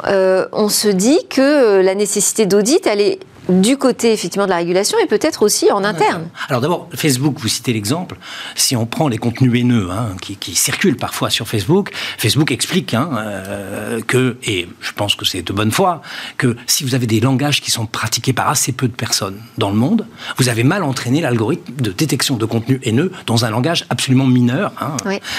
[0.04, 4.98] on se dit que la nécessité d'audit, elle est du côté effectivement de la régulation
[5.02, 6.28] et peut-être aussi en interne.
[6.48, 8.16] Alors d'abord, Facebook, vous citez l'exemple.
[8.54, 13.10] Si on prend les contenus haineux hein, qui, circulent parfois sur Facebook, Facebook explique hein,
[13.16, 16.02] euh, que, et je pense que c'est de bonne foi,
[16.36, 19.70] que si vous avez des langages qui sont pratiqués par assez peu de personnes dans
[19.70, 20.06] le monde,
[20.36, 24.72] vous avez mal entraîné l'algorithme de détection de contenus haineux dans un langage absolument mineur.
[24.80, 24.96] Hein.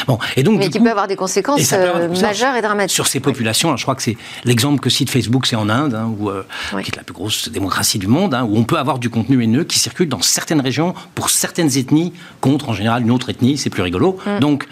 [0.08, 2.96] Bon, et donc, Mais qui peut avoir des conséquences euh, majeures et dramatiques.
[2.96, 6.30] Sur ces populations, je crois que c'est l'exemple que cite Facebook, c'est en Inde, où,
[6.30, 6.46] euh,
[6.82, 9.44] qui est la plus grosse démocratie du monde, hein, où on peut avoir du contenu
[9.44, 13.58] haineux qui circule dans certaines régions pour certaines ethnies contre en général une autre ethnie,
[13.58, 14.18] c'est plus rigolo.
[14.26, 14.40] Mm.
[14.40, 14.68] Donc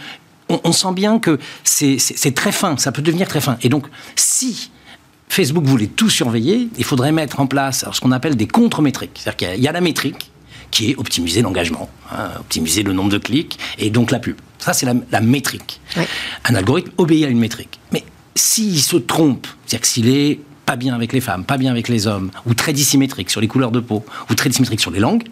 [0.49, 3.57] on, sent bien que c'est très fin, ça peut devenir très fin.
[3.61, 4.71] Et donc si
[5.29, 9.19] Facebook voulait tout surveiller, il faudrait mettre en place ce qu'on appelle des contre-métriques.
[9.21, 10.31] C'est-à-dire qu'il y, a la métrique
[10.71, 14.37] qui est optimiser l'engagement, hein, optimiser le nombre de clics et donc la pub.
[14.57, 15.81] Ça, c'est la, métrique.
[16.45, 17.79] Un algorithme obéit à une métrique.
[17.91, 18.03] Mais
[18.35, 21.87] s'il se trompe, c'est-à-dire que s'il est pas bien avec les femmes, pas bien avec
[21.87, 24.99] les hommes, ou très dissymétrique sur les couleurs de peau, ou très dissymétrique sur les
[24.99, 25.23] langues,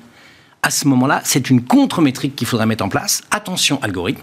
[0.63, 3.21] à ce moment-là, c'est une contre-métrique qu'il faudrait mettre en place.
[3.31, 4.21] Attention, algorithme,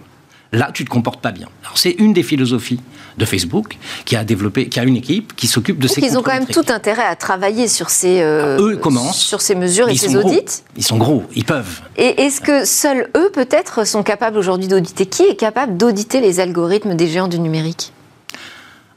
[0.52, 1.48] là, tu te comportes pas bien.
[1.64, 2.80] Alors, c'est une des philosophies
[3.18, 6.22] de Facebook qui a développé, qui a une équipe qui s'occupe de ces Ils ont
[6.22, 9.96] quand même tout intérêt à travailler sur ces, euh, eux commencent, sur ces mesures et
[9.96, 10.62] ces audits.
[10.78, 11.82] Ils sont gros, ils peuvent.
[11.98, 15.04] Et est-ce que seuls eux, peut-être, sont capables aujourd'hui d'auditer?
[15.04, 17.92] Qui est capable d'auditer les algorithmes des géants du numérique?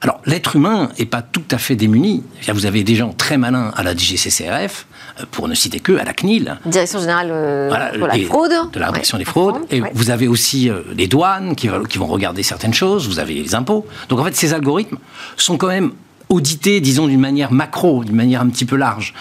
[0.06, 2.22] Alors, l'être humain n'est pas tout à fait démuni.
[2.54, 4.86] Vous avez des gens très malins à la DGCCRF,
[5.20, 6.60] euh, pour ne citer que, à la CNIL.
[6.68, 8.54] Direction générale euh, la fraude.
[8.72, 9.56] De la répression des fraudes.
[9.72, 13.34] Et vous avez aussi euh, les douanes qui, qui vont regarder certaines choses, vous avez
[13.34, 13.88] les impôts.
[14.10, 15.00] Donc, en fait, ces algorithmes
[15.38, 15.92] sont quand même
[16.30, 19.16] audités, disons, d'une manière macro, d'une manière un petit peu large.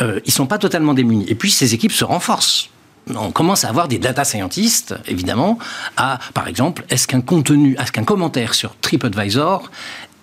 [0.00, 1.26] ils ne sont pas totalement démunis.
[1.26, 2.70] Et puis, ces équipes se renforcent
[3.16, 5.58] on commence à avoir des data scientists, évidemment,
[5.96, 9.70] à, par exemple, est-ce qu'un contenu, est-ce qu'un commentaire sur TripAdvisor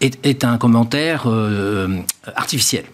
[0.02, 2.00] est, un commentaire euh,
[2.36, 2.86] artificiel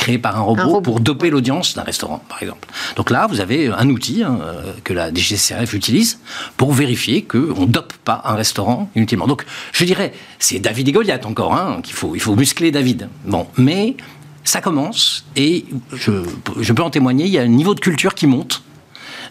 [0.00, 2.66] créé par un robot, pour doper l'audience d'un restaurant, par exemple.
[2.96, 6.20] Donc là, vous avez un outil hein, euh, que la DGCRF utilise
[6.56, 9.26] pour vérifier qu'on ne dope pas un restaurant inutilement.
[9.26, 13.10] Donc, je dirais, c'est David et Goliath encore, hein, qu'il faut, il faut muscler David.
[13.26, 13.94] Bon, mais
[14.42, 16.12] ça commence, et je,
[16.58, 18.62] je peux en témoigner, il y a un niveau de culture qui monte.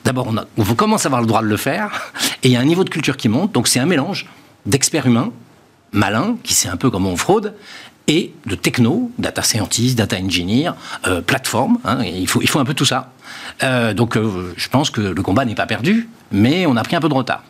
[0.06, 2.60] D'abord, on, on commence à avoir le droit de le faire, et il y a
[2.60, 4.28] un niveau de culture qui monte, donc c'est un mélange
[4.68, 5.32] d'experts humains,
[5.92, 7.54] malin, qui sait un peu comment on fraude,
[8.08, 10.72] et de techno, data scientist, data engineer,
[11.08, 11.78] euh, plateforme.
[11.86, 13.12] Hein, il, faut, il faut un peu tout ça.
[13.62, 16.96] Euh, donc euh, je pense que le combat n'est pas perdu, mais on a pris
[16.96, 17.44] un peu de retard.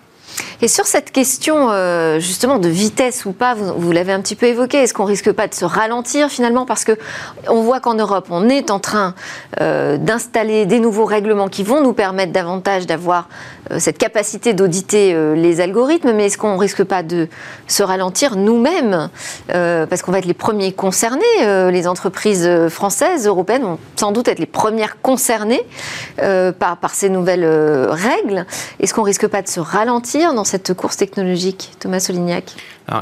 [0.62, 4.46] Et sur cette question euh, justement de vitesse ou pas, vous, l'avez un petit peu
[4.46, 6.65] évoqué, est-ce qu'on risque pas de se ralentir finalement?
[6.65, 6.98] Parce que
[7.48, 9.15] on voit qu'en Europe, on est en train
[9.62, 13.30] euh, d'installer des nouveaux règlements qui vont nous permettre davantage d'avoir
[13.72, 17.28] euh, cette capacité d'auditer les algorithmes, mais est-ce qu'on risque pas de
[17.68, 19.10] se ralentir nous-mêmes?
[19.48, 21.22] Parce qu'on va être les premiers concernés,
[21.72, 25.62] les entreprises françaises, européennes vont sans doute être les premières concernées
[26.18, 27.46] par, par ces nouvelles
[27.89, 28.46] règles.
[28.80, 30.18] Est-ce qu'on risque pas de se ralentir?
[30.19, 32.51] Dans cette course technologique, Thomas Solignac?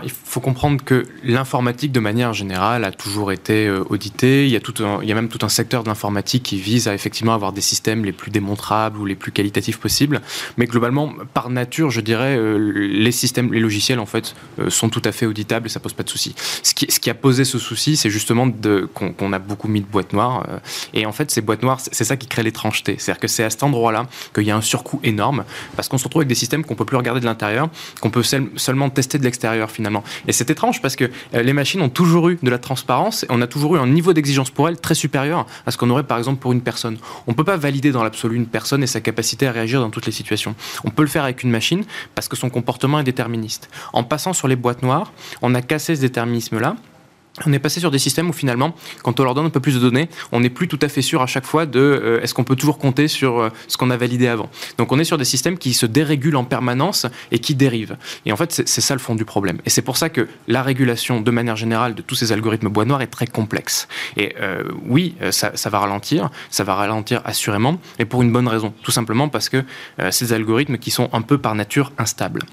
[0.04, 4.46] Il faut comprendre que l'informatique, de manière générale, a toujours été euh, auditée.
[4.46, 6.88] Il y, a tout il y a même tout un secteur de l'informatique qui vise
[6.88, 10.22] à effectivement avoir des systèmes les plus démontrables ou les plus qualitatifs possibles.
[10.58, 14.90] Mais globalement, par nature, je dirais, euh, les systèmes, les logiciels, en fait, euh, sont
[14.90, 16.36] tout à fait auditables et ça pose pas de souci.
[16.64, 18.52] Ce qui, a posé ce souci, c'est justement
[18.94, 20.46] qu'on a beaucoup mis de boîtes noires.
[20.94, 22.98] et en fait, ces boîtes noires, c'est ça qui crée l'étrangeté.
[23.00, 25.46] C'est-à-dire que c'est à cet endroit-là qu'il y a un surcoût énorme
[25.78, 27.70] parce qu'on se retrouve avec des systèmes qu'on peut plus regarder de l'intérieur,
[28.02, 30.04] qu'on peut seulement tester de l'extérieur finalement.
[30.28, 33.28] Et c'est étrange parce que euh, les machines ont toujours eu de la transparence et
[33.30, 36.04] on a toujours eu un niveau d'exigence pour elles très supérieur à ce qu'on aurait
[36.04, 36.98] par exemple pour une personne.
[37.28, 39.92] On ne peut pas valider dans l'absolu une personne et sa capacité à réagir dans
[39.92, 40.56] toutes les situations.
[40.84, 41.84] On peut le faire avec une machine
[42.16, 43.70] parce que son comportement est déterministe.
[43.94, 45.14] En passant sur les boîtes noires,
[45.44, 46.76] on a cassé ce déterminisme-là
[47.46, 48.74] on est passé sur des systèmes où finalement,
[49.04, 51.02] quand on leur donne un peu plus de données, on n'est plus tout à fait
[51.02, 53.90] sûr à chaque fois de euh, est-ce qu'on peut toujours compter sur euh, ce qu'on
[53.90, 54.50] a validé avant.
[54.78, 57.98] Donc on est sur des systèmes qui se dérégulent en permanence et qui dérivent.
[58.26, 59.60] Et en fait, c'est ça le fond du problème.
[59.66, 62.86] Et c'est pour ça que la régulation, de manière générale, de tous ces algorithmes bois
[62.86, 63.88] noirs est très complexe.
[64.16, 68.48] Et euh, oui, ça, ça, va ralentir, ça va ralentir assurément, et pour une bonne
[68.48, 68.74] raison.
[68.84, 69.64] Tout simplement parce que
[70.12, 72.44] ces algorithmes qui sont un peu par nature instables.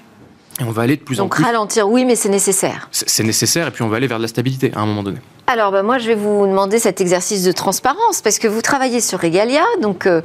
[0.59, 1.41] Et on va aller de plus en plus.
[1.41, 2.87] Donc ralentir, oui, mais c'est nécessaire.
[2.91, 5.17] C'est nécessaire, et puis on va aller vers de la stabilité à un moment donné.
[5.47, 9.01] Alors, bah, moi, je vais vous demander cet exercice de transparence, parce que vous travaillez
[9.01, 10.21] sur Regalia, donc euh,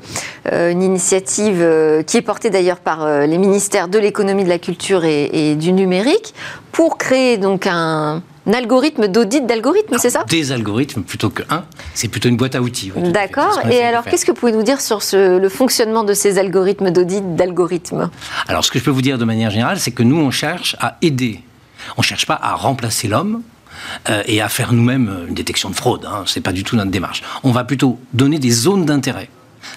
[0.52, 4.58] euh, une initiative euh, qui est portée d'ailleurs par les ministères de l'économie, de la
[4.58, 6.32] culture et, du numérique,
[6.72, 8.22] pour créer donc un,
[8.54, 10.24] algorithme d'audit d'algorithmes, c'est ça?
[10.28, 12.92] Des algorithmes plutôt qu'un, c'est plutôt une boîte à outils.
[12.96, 13.60] D'accord.
[13.70, 17.36] Et alors, qu'est-ce que vous pouvez nous dire sur le fonctionnement de ces algorithmes d'audit
[17.36, 18.10] d'algorithmes?
[18.48, 20.76] Alors, ce que je peux vous dire de manière générale, c'est que nous, on cherche
[20.80, 21.40] à aider.
[21.96, 23.42] On ne cherche pas à remplacer l'homme,
[24.08, 26.04] euh, et à faire nous-mêmes une détection de fraude.
[26.04, 26.24] Hein.
[26.26, 27.22] C'est pas du tout notre démarche.
[27.42, 29.28] On va plutôt donner des zones d'intérêt.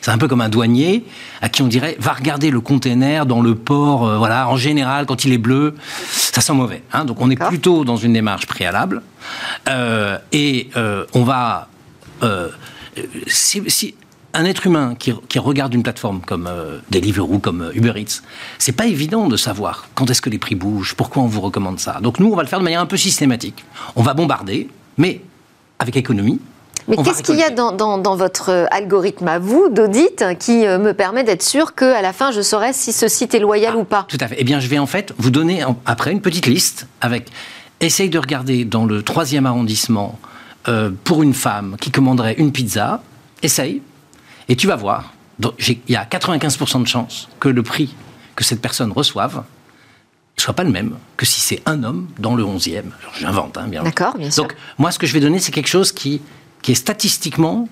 [0.01, 1.05] C'est un peu comme un douanier
[1.41, 4.07] à qui on dirait va regarder le container dans le port.
[4.07, 5.75] euh, voilà, en général, quand il est bleu,
[6.11, 6.83] ça sent mauvais.
[6.93, 7.05] hein.
[7.05, 9.01] Donc on est plutôt dans une démarche préalable
[9.69, 11.67] Euh, et euh, on va
[13.27, 13.95] si, si
[14.33, 16.49] un être humain qui, qui regarde une plateforme comme
[16.89, 18.21] Deliveroo, comme Uber Eats,
[18.57, 21.79] c'est pas évident de savoir quand est-ce que les prix bougent, pourquoi on vous recommande
[21.79, 21.99] ça.
[22.01, 23.63] Donc nous, on va le faire de manière un peu systématique.
[23.95, 25.21] On va bombarder, mais
[25.79, 26.39] avec économie.
[26.87, 30.65] Mais qu'est-ce qu'il y a dans, dans- dans votre euh, algorithme à vous d'audit qui
[30.65, 33.75] euh, me permet d'être sûr qu'à la fin, je saurai si ce site est loyal
[33.75, 34.05] ou pas?
[34.09, 34.35] Tout à fait.
[34.39, 37.29] Eh bien, je vais en fait vous donner après une petite liste avec.
[37.79, 40.17] Essaye de regarder dans le troisième arrondissement
[40.67, 43.01] euh, pour une femme qui commanderait une pizza.
[43.41, 43.81] Essaye.
[44.49, 45.13] Et tu vas voir.
[45.67, 47.95] Il y a 95% de chances que le prix
[48.35, 49.43] que cette personne reçoive
[50.37, 52.77] soit pas le même que si c'est un homme dans le 11e.
[52.79, 53.83] Alors, J'invente, hein, bien.
[53.83, 54.43] D'accord, bien sûr.
[54.43, 56.21] Donc, moi, ce que je vais donner, c'est quelque chose qui,
[56.63, 57.69] qui est statistiquement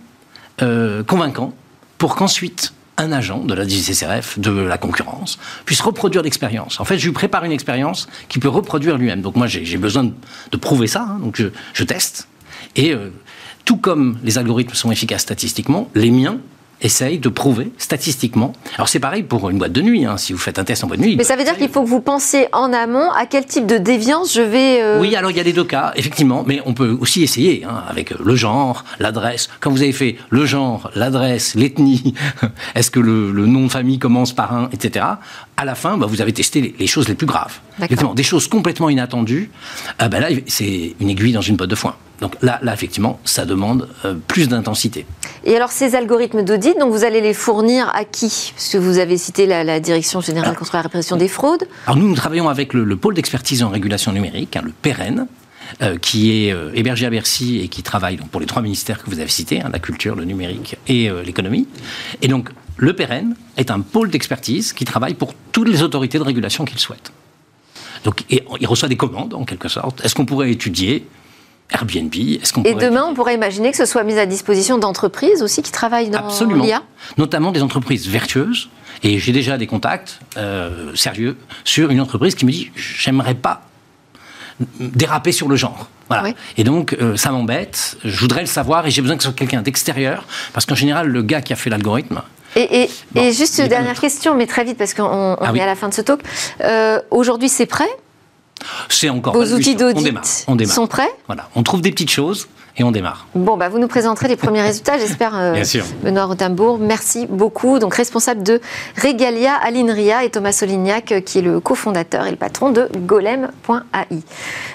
[0.62, 1.56] euh, convaincant
[1.98, 6.80] pour qu'ensuite un agent de la DGCCRF, de la concurrence, puisse reproduire l'expérience.
[6.80, 9.22] En fait, je lui prépare une expérience qui peut reproduire lui-même.
[9.22, 10.04] Donc moi, j'ai besoin
[10.52, 11.20] de, prouver ça, hein.
[11.20, 12.28] donc je, je teste.
[12.76, 13.10] Et euh,
[13.66, 16.38] tout comme les algorithmes sont efficaces statistiquement, les miens
[16.82, 18.54] essayent de prouver statistiquement.
[18.76, 20.06] Alors c'est pareil pour une boîte de nuit.
[20.06, 20.18] hein.
[20.18, 21.84] Si vous faites un test en boîte de nuit, Mais ça veut dire qu'il faut
[21.84, 24.82] que vous pensiez en amont à quel type de déviance je vais.
[24.82, 27.64] euh, Oui, alors il y a les deux cas, effectivement, mais on peut aussi essayer
[27.64, 29.50] hein, avec le genre, l'adresse.
[29.60, 32.14] Quand vous avez fait le genre, l'adresse, l'ethnie,
[32.76, 35.06] est-ce que le, le nom de famille commence par un, etc.
[35.58, 37.60] À la fin, bah, vous avez testé les, les choses les plus graves.
[38.16, 39.50] Des choses complètement inattendues.
[40.00, 41.96] ah bah là, c'est une aiguille dans une botte de foin.
[42.22, 45.06] Donc là, là effectivement, ça demande euh, plus d'intensité.
[45.44, 48.54] Et alors, ces algorithmes d'audit, donc vous allez les fournir à qui?
[48.56, 51.68] Parce que vous avez cité la, la Direction Générale contre la répression des fraudes.
[51.88, 55.28] Alors nous, nous travaillons avec le, le pôle d'expertise en régulation numérique, hein, le PEREN,
[55.82, 59.02] euh, qui est euh, hébergé à Bercy et qui travaille donc, pour les trois ministères
[59.04, 61.68] que vous avez cités, hein, la culture, le numérique et l'économie.
[62.22, 66.24] Et donc, le PEREN est un pôle d'expertise qui travaille pour toutes les autorités de
[66.24, 67.12] régulation qu'il souhaite.
[68.04, 70.06] Donc, et il reçoit des commandes, en quelque sorte.
[70.06, 71.08] Est-ce qu'on pourrait étudier
[71.72, 74.78] Airbnb Est-ce qu'on Et pourrait demain, on pourrait imaginer que ce soit mis à disposition
[74.78, 76.64] d'entreprises aussi qui travaillent dans Absolument.
[76.64, 76.84] l'IA
[77.18, 78.70] Notamment des entreprises vertueuses.
[79.04, 83.62] Et j'ai déjà des contacts euh, sérieux sur une entreprise qui me dit j'aimerais pas
[84.80, 85.88] déraper sur le genre.
[86.08, 86.24] Voilà.
[86.24, 86.36] Oui.
[86.58, 87.98] Et donc, euh, ça m'embête.
[88.04, 90.26] Je voudrais le savoir et j'ai besoin que ce soit quelqu'un d'extérieur.
[90.54, 92.22] Parce qu'en général, le gars qui a fait l'algorithme,
[92.56, 95.52] Et, et- Bon, et juste une dernière question, mais très vite, parce qu'on on Ah
[95.56, 96.20] est à la fin de ce talk.
[96.64, 97.88] Euh, Aujourd'hui, c'est prêt?
[98.90, 99.34] C'est encore.
[99.34, 100.24] Vos outils On d'audit démarre.
[100.48, 100.76] On démarre.
[100.76, 101.10] sont prêts?
[101.28, 101.50] Voilà.
[101.56, 102.48] On trouve des petites choses
[102.78, 103.28] et on démarre.
[103.36, 105.86] Bon, bah, vous nous présenterez les premiers résultats, j'espère, euh, Bien sûr.
[106.04, 106.78] Benoît Rotembourg.
[106.80, 107.80] Merci beaucoup.
[107.80, 108.62] Donc, responsable de
[109.02, 114.20] Regalia, Alinria et Thomas Solignac, euh, qui est le cofondateur et le patron de Golem.ai.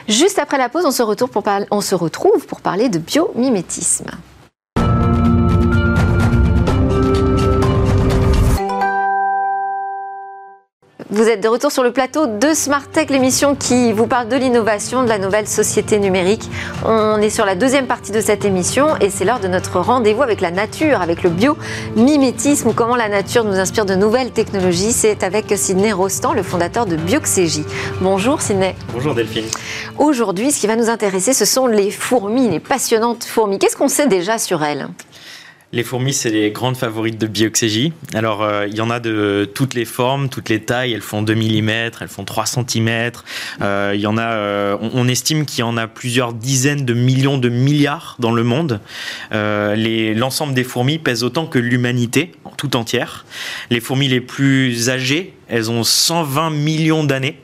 [0.08, 4.10] Juste après la pause, on se, pour on se retrouve pour parler de biomimétisme.
[11.16, 14.36] Vous êtes de retour sur le plateau de Smart Tech, l'émission qui vous parle de
[14.36, 16.50] l'innovation, de la nouvelle société numérique.
[16.84, 20.22] On est sur la deuxième partie de cette émission et c'est l'heure de notre rendez-vous
[20.22, 24.92] avec la nature, avec le biomimétisme ou comment la nature nous inspire de nouvelles technologies.
[24.92, 27.64] C'est avec Sidney Rostand, le fondateur de Bioxégie.
[28.02, 28.76] Bonjour Sidney.
[28.92, 29.46] Bonjour Delphine.
[29.96, 33.58] Aujourd'hui, ce qui va nous intéresser, ce sont les fourmis, les passionnantes fourmis.
[33.58, 34.86] Qu'est-ce qu'on sait déjà sur elles?
[35.76, 37.92] Les fourmis, c'est les grandes favorites de Bioxégie.
[38.14, 40.94] Alors, euh, il y en a de toutes les formes, toutes les tailles.
[40.94, 41.68] Elles font 2 mm,
[42.00, 43.12] elles font 3 cm.
[43.60, 48.16] Euh, euh, on, on estime qu'il y en a plusieurs dizaines de millions de milliards
[48.20, 48.80] dans le monde.
[49.32, 53.26] L'ensemble des fourmis pèse autant que l'humanité tout entière.
[53.68, 57.38] Les fourmis les plus âgées, elles ont 120 millions d'années.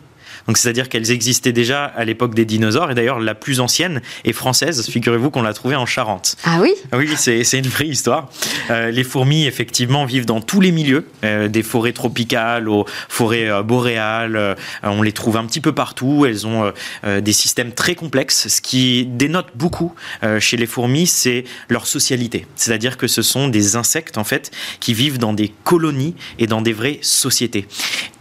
[0.47, 2.91] Donc c'est-à-dire qu'elles existaient déjà à l'époque des dinosaures.
[2.91, 4.89] Et d'ailleurs, la plus ancienne est française.
[4.89, 6.37] Figurez-vous qu'on l'a trouvée en Charente.
[6.45, 6.73] Ah oui?
[6.93, 8.31] Oui, c'est une vraie histoire.
[8.71, 13.49] Euh, les fourmis, effectivement, vivent dans tous les milieux, euh, des forêts tropicales aux forêts
[13.49, 14.57] euh, boréales.
[14.83, 16.27] on les trouve un petit peu partout.
[16.27, 16.73] Elles ont
[17.05, 18.49] des systèmes très complexes.
[18.49, 19.95] Ce qui dénote beaucoup
[20.39, 22.47] chez les fourmis, c'est leur socialité.
[22.57, 24.51] C'est-à-dire que ce sont des insectes, en fait,
[24.81, 27.67] qui vivent dans des colonies et dans des vraies sociétés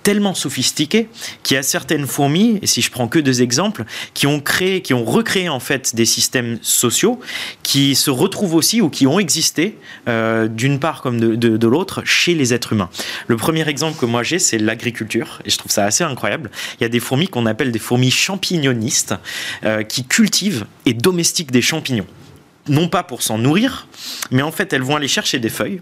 [0.04, 1.08] tellement sophistiquées
[1.44, 4.82] qu'il y a certaines fourmis, et si je prends que deux exemples, qui ont créé,
[4.82, 7.20] qui ont recréé en fait des systèmes sociaux
[7.64, 12.34] qui se retrouvent aussi ou qui ont existé euh, d'une part comme de l'autre chez
[12.34, 12.90] les êtres humains.
[13.28, 16.52] Le premier exemple que moi j'ai, c'est l'agriculture, et je trouve ça assez incroyable.
[16.80, 19.16] Il y a des fourmis qu'on appelle des fourmis champignonistes
[19.64, 22.08] euh, qui cultivent et domestiquent des champignons.
[22.68, 23.88] Non pas pour s'en nourrir,
[24.30, 25.82] mais en fait elles vont aller chercher des feuilles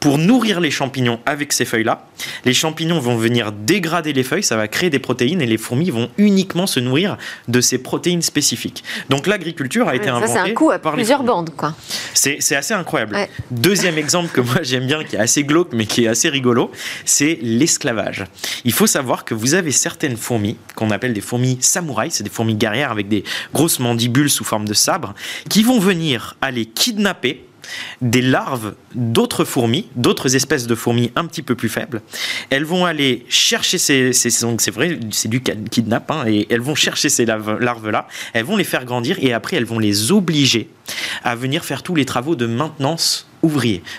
[0.00, 2.06] pour nourrir les champignons avec ces feuilles-là.
[2.44, 5.90] Les champignons vont venir dégrader les feuilles, ça va créer des protéines et les fourmis
[5.90, 7.16] vont uniquement se nourrir
[7.48, 8.82] de ces protéines spécifiques.
[9.08, 11.74] Donc l'agriculture a été inventée ça, c'est un coup à plusieurs bandes, quoi.
[12.14, 13.14] c'est c'est assez incroyable.
[13.14, 13.30] Ouais.
[13.50, 16.70] Deuxième exemple que moi j'aime bien, qui est assez glauque mais qui est assez rigolo,
[17.04, 18.24] c'est l'esclavage.
[18.64, 22.30] Il faut savoir que vous avez certaines fourmis, qu'on appelle des fourmis samouraïs, c'est des
[22.30, 25.14] fourmis guerrières avec des grosses mandibules sous forme de sabre,
[25.48, 27.44] qui vont venir aller kidnapper
[28.00, 32.00] des larves d'autres fourmis, d'autres espèces de fourmis un petit peu plus faibles.
[32.50, 37.08] Elles vont aller chercher ces, c'est vrai, c'est du kidnap, hein, et elles vont chercher
[37.08, 40.68] ces larves- larves-là, elles vont les faire grandir et après elles vont les obliger
[41.24, 43.26] à venir faire tous les travaux de maintenance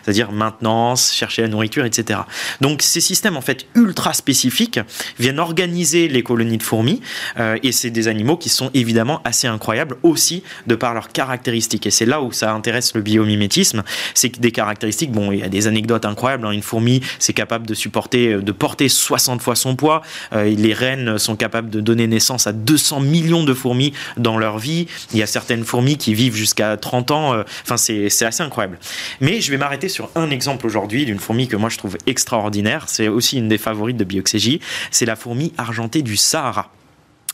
[0.03, 2.21] c'est-à-dire maintenance, chercher la nourriture, etc.
[2.61, 4.79] Donc ces systèmes en fait ultra spécifiques
[5.19, 7.01] viennent organiser les colonies de fourmis
[7.39, 11.87] euh, et c'est des animaux qui sont évidemment assez incroyables aussi de par leurs caractéristiques
[11.87, 13.83] et c'est là où ça intéresse le biomimétisme,
[14.13, 16.51] c'est que des caractéristiques, bon il y a des anecdotes incroyables, hein.
[16.51, 20.01] une fourmi c'est capable de supporter, euh, de porter 60 fois son poids,
[20.33, 24.57] Euh, les reines sont capables de donner naissance à 200 millions de fourmis dans leur
[24.57, 28.25] vie, il y a certaines fourmis qui vivent jusqu'à 30 ans, euh, enfin c'est c'est
[28.25, 28.79] assez incroyable.
[29.21, 32.85] Mais je vais m'arrêter sur un exemple aujourd'hui d'une fourmi que moi je trouve extraordinaire.
[32.87, 34.59] C'est aussi une des favorites de Bioxégie.
[34.91, 36.71] C'est la fourmi argentée du Sahara.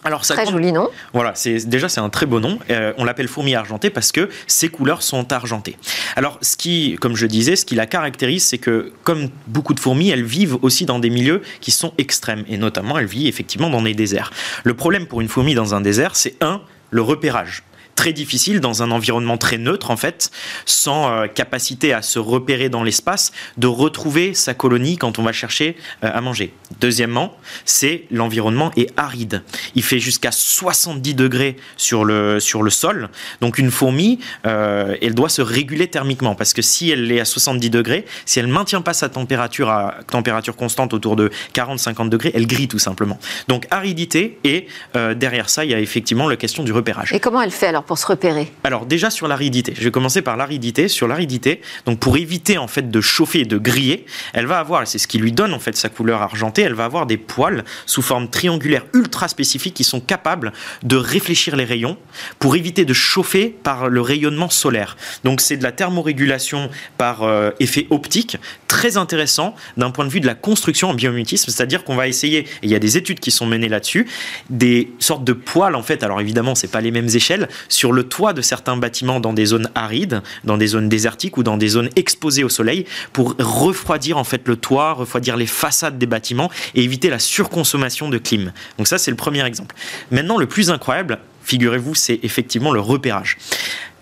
[0.05, 0.89] Alors, ça Très compte- joli nom.
[1.13, 2.59] voilà, c'est déjà c'est un très beau nom.
[2.69, 5.77] Euh, on l'appelle fourmi argentée parce que ses couleurs sont argentées.
[6.17, 9.79] Alors, ce qui, comme je disais, ce qui la caractérise, c'est que comme beaucoup de
[9.79, 13.69] fourmis, elles vivent aussi dans des milieux qui sont extrêmes et notamment elles vivent effectivement
[13.69, 14.31] dans des déserts.
[14.65, 16.59] Le problème pour une fourmi dans un désert, c'est un
[16.91, 17.63] le repérage
[17.95, 20.31] très difficile dans un environnement très neutre en fait,
[20.65, 25.31] sans euh, capacité à se repérer dans l'espace, de retrouver sa colonie quand on va
[25.31, 26.53] chercher euh, à manger.
[26.79, 27.35] Deuxièmement,
[27.65, 29.43] c'est l'environnement est aride.
[29.75, 33.09] Il fait jusqu'à 70 degrés sur le, sur le sol.
[33.41, 37.25] Donc une fourmi, euh, elle doit se réguler thermiquement parce que si elle est à
[37.25, 42.31] 70 degrés, si elle maintient pas sa température à température constante autour de 40-50 degrés,
[42.33, 43.19] elle grille tout simplement.
[43.47, 47.13] Donc aridité et derrière ça, il y a effectivement la question du repérage.
[47.13, 47.82] Et comment elle fait alors?
[47.83, 48.51] Pour se repérer.
[48.63, 50.87] Alors déjà sur l'aridité, je vais commencer par l'aridité.
[50.87, 54.83] Sur l'aridité, donc pour éviter en fait de chauffer et de griller, elle va avoir,
[54.83, 57.17] et c'est ce qui lui donne en fait sa couleur argentée, elle va avoir des
[57.17, 60.53] poils sous forme triangulaire ultra spécifiques qui sont capables
[60.83, 61.97] de réfléchir les rayons
[62.39, 64.97] pour éviter de chauffer par le rayonnement solaire.
[65.23, 70.19] Donc c'est de la thermorégulation par euh, effet optique, très intéressant d'un point de vue
[70.19, 73.19] de la construction en biomimétisme, c'est-à-dire qu'on va essayer, et il y a des études
[73.19, 74.07] qui sont menées là-dessus,
[74.49, 78.03] des sortes de poils en fait, alors évidemment c'est pas les mêmes échelles, sur le
[78.03, 81.69] toit de certains bâtiments dans des zones arides, dans des zones désertiques ou dans des
[81.69, 86.51] zones exposées au soleil pour refroidir en fait le toit, refroidir les façades des bâtiments
[86.75, 88.53] et éviter la surconsommation de clim.
[88.77, 89.75] Donc ça c'est le premier exemple.
[90.11, 93.37] Maintenant le plus incroyable, figurez-vous, c'est effectivement le repérage.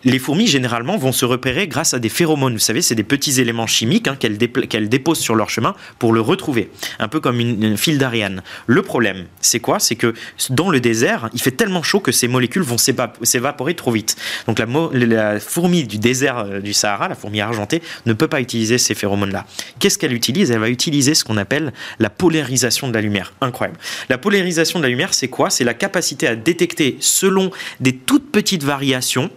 [0.04, 2.54] Les fourmis, généralement, vont se repérer grâce à des phéromones.
[2.54, 6.22] Vous savez, c'est des petits éléments chimiques hein, qu'elles déposent sur leur chemin pour le
[6.22, 6.70] retrouver.
[7.00, 8.42] Un peu comme une, file d'Ariane.
[8.68, 9.80] Le problème, c'est quoi?
[9.80, 10.14] C'est que
[10.50, 14.16] dans le désert, il fait tellement chaud que ces molécules vont s'éva- s'évaporer trop vite.
[14.48, 18.78] Donc la fourmi du désert euh, du Sahara, la fourmi argentée, ne peut pas utiliser
[18.78, 19.46] ces phéromones-là.
[19.80, 20.52] Qu'est-ce qu'elle utilise?
[20.52, 23.34] Elle va utiliser ce qu'on appelle la polarisation de la lumière.
[23.42, 23.80] Incroyable.
[24.10, 25.50] La polarisation de la lumière, c'est quoi?
[25.50, 29.30] C'est la capacité à détecter, selon des toutes petites variations,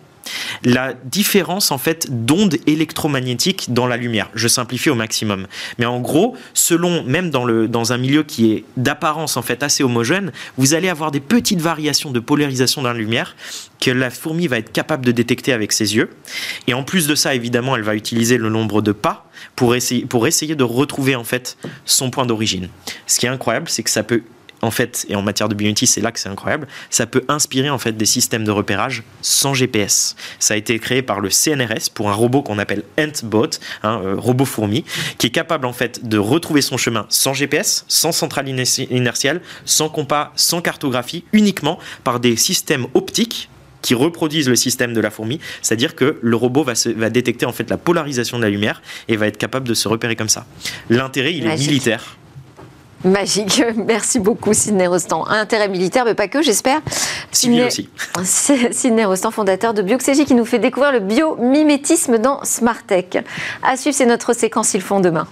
[0.64, 4.30] la différence en fait d'ondes électromagnétiques dans la lumière.
[4.34, 5.46] Je simplifie au maximum.
[5.78, 9.62] Mais en gros, selon même dans le dans un milieu qui est d'apparence en fait
[9.62, 13.36] assez homogène, vous allez avoir des petites variations de polarisation dans la lumière
[13.80, 16.10] que la fourmi va être capable de détecter avec ses yeux.
[16.66, 20.06] Et en plus de ça, évidemment, elle va utiliser le nombre de pas pour essayer
[20.06, 22.68] pour essayer de retrouver en fait son point d'origine.
[23.06, 24.22] Ce qui est incroyable, c'est que ça peut
[24.64, 27.70] en fait, et en matière de biométrie, c'est là que c'est incroyable, ça peut inspirer
[27.70, 30.16] en fait des systèmes de repérage sans GPS.
[30.38, 33.50] Ça a été créé par le CNRS pour un robot qu'on appelle Antbot,
[33.82, 34.84] un euh, robot fourmi,
[35.18, 39.40] qui est capable en fait de retrouver son chemin sans GPS, sans centrale inerti- inertielle,
[39.64, 43.48] sans compas, sans cartographie, uniquement par des systèmes optiques
[43.82, 47.44] qui reproduisent le système de la fourmi, c'est-à-dire que le robot va, se- va détecter
[47.44, 50.30] en fait la polarisation de la lumière et va être capable de se repérer comme
[50.30, 50.46] ça.
[50.88, 52.16] L'intérêt, il est militaire.
[53.04, 53.62] Magique.
[53.76, 55.26] Merci beaucoup, Sidney Rostand.
[55.28, 56.80] Intérêt militaire, mais pas que, j'espère.
[57.32, 57.88] Sidney- aussi.
[58.24, 63.18] C'est Sidney Rostand, fondateur de Bioxégie, qui nous fait découvrir le biomimétisme dans Smartech.
[63.62, 65.26] À suivre, c'est notre séquence Ils font demain.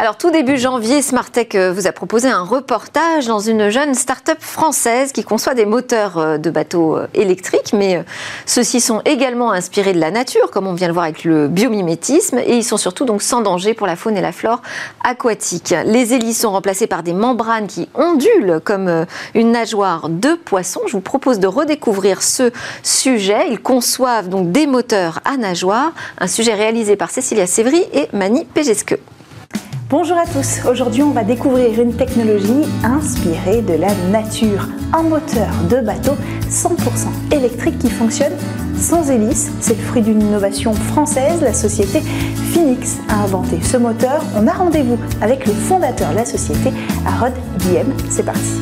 [0.00, 4.38] Alors tout début janvier, Smartech euh, vous a proposé un reportage dans une jeune start-up
[4.40, 8.04] française qui conçoit des moteurs euh, de bateaux euh, électriques, mais
[8.46, 11.48] ceux-ci sont également inspirés de la nature, comme on vient de le voir avec le
[11.48, 14.62] biomimétisme, et ils sont surtout donc sans danger pour la faune et la flore
[15.02, 15.74] aquatique.
[15.84, 20.80] Les hélices sont remplacées par des membranes qui ondulent comme une nageoire de poisson.
[20.86, 22.52] Je vous propose de redécouvrir ce
[22.84, 23.48] sujet.
[23.50, 25.90] Ils conçoivent donc des moteurs à nageoire,
[26.20, 28.96] un sujet réalisé par Cécilia Sévry et Mani Pegesque.
[29.90, 35.48] Bonjour à tous, aujourd'hui on va découvrir une technologie inspirée de la nature, un moteur
[35.70, 36.12] de bateau
[36.50, 38.34] 100% électrique qui fonctionne
[38.76, 39.50] sans hélice.
[39.62, 42.02] C'est le fruit d'une innovation française, la société
[42.52, 44.22] Phoenix a inventé ce moteur.
[44.36, 46.70] On a rendez-vous avec le fondateur de la société,
[47.06, 47.90] Harod Diem.
[48.10, 48.60] C'est parti.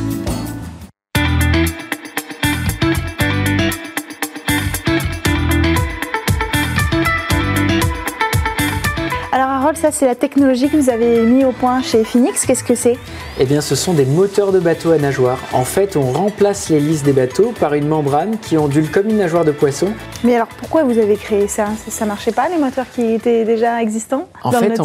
[9.77, 12.45] Ça c'est la technologie que vous avez mis au point chez Phoenix.
[12.45, 12.97] Qu'est-ce que c'est?
[13.39, 15.37] Eh bien, ce sont des moteurs de bateaux à nageoires.
[15.53, 19.45] En fait, on remplace l'hélice des bateaux par une membrane qui ondule comme une nageoire
[19.45, 19.89] de poisson.
[20.23, 21.67] Mais alors, pourquoi vous avez créé ça?
[21.87, 24.27] Ça marchait pas, les moteurs qui étaient déjà existants?
[24.43, 24.81] En fait,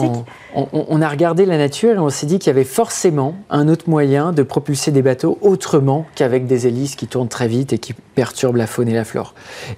[0.55, 3.89] on, a regardé la nature et on s'est dit qu'il y avait forcément un autre
[3.89, 7.95] moyen de propulser des bateaux autrement qu'avec des hélices qui tournent très vite et qui
[8.15, 9.33] perturbent la faune et la flore.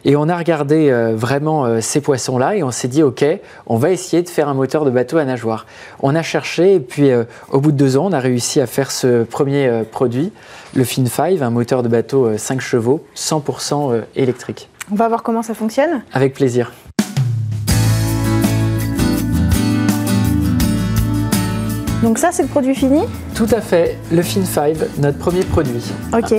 [0.04, 3.24] Et on a regardé euh, vraiment euh, ces poissons-là et on s'est dit, OK,
[3.66, 5.66] on va essayer de faire un moteur de bateau à nageoire.
[6.02, 7.22] On a cherché et puis euh,
[7.52, 10.32] au bout de deux ans, on a réussi à faire ce premier produit,
[10.74, 14.68] le Fin 5, un moteur de bateau 5 chevaux, 100% électrique.
[14.92, 16.72] On va voir comment ça fonctionne Avec plaisir.
[22.02, 23.00] Donc ça, c'est le produit fini?
[23.34, 25.82] Tout à fait, le Fin 5, notre premier produit.
[26.12, 26.34] Ok.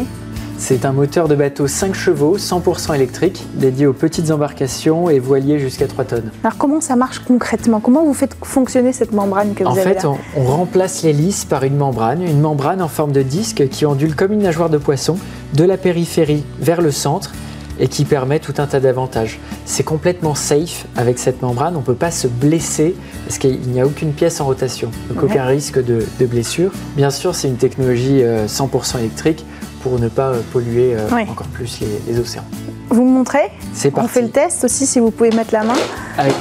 [0.58, 5.60] C'est un moteur de bateau 5 chevaux, 100% électrique, dédié aux petites embarcations et voiliers
[5.60, 6.32] jusqu'à 3 tonnes.
[6.43, 7.82] Alors comment ça marche concrètement?
[7.82, 11.43] Comment vous faites fonctionner cette membrane que vous en avez En fait, on, remplace l'hélice
[11.43, 14.78] par une membrane, une membrane en forme de disque qui ondule comme une nageoire de
[14.78, 15.18] poisson
[15.53, 17.34] de la périphérie vers le centre
[17.78, 19.39] et qui permet tout un tas d'avantages.
[19.66, 22.95] C'est complètement safe avec cette membrane, on ne peut pas se blesser
[23.26, 26.72] parce qu'il n'y a aucune pièce en rotation, donc aucun risque de, blessure.
[26.95, 29.45] Bien sûr, c'est une technologie 100% euh, électrique
[29.86, 32.43] pour ne pas euh, polluer euh, encore plus les, océans.
[32.89, 34.09] Vous me montrez C'est parti.
[34.09, 35.75] On fait le test aussi si vous pouvez mettre la main.
[36.17, 36.33] Avec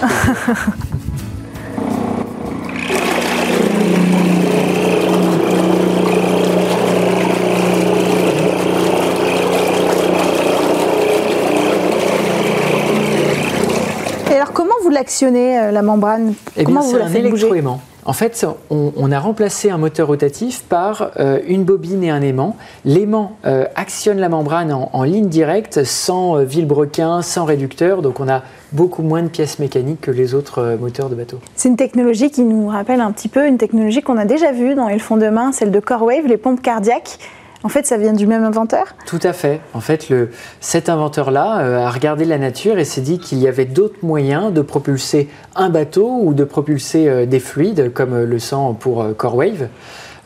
[14.95, 16.35] l'actionner, euh, la membrane?
[16.57, 17.83] Eh Comment vous la faites électroaimant.
[18.07, 22.57] En fait, on, a remplacé un moteur rotatif par euh, une bobine et un aimant.
[22.85, 28.43] L'aimant euh, actionne la membrane en, ligne directe, sans vilebrequin, sans réducteur, donc on a
[28.73, 31.39] beaucoup moins de pièces mécaniques que les autres moteurs de bateau.
[31.57, 34.75] C'est une technologie qui nous rappelle un petit peu une technologie qu'on a déjà vue
[34.75, 37.19] dans les fonds de main, celle de CoreWave, les pompes cardiaques.
[37.65, 38.95] En fait, ça vient du même inventeur?
[39.07, 39.59] Tout à fait.
[39.73, 43.49] En fait, le, cet inventeur-là euh, a regardé la nature et s'est dit qu'il y
[43.49, 48.27] avait d'autres moyens de propulser un bateau ou de propulser euh, des fluides, comme euh,
[48.27, 49.69] le sang pour CoreWave.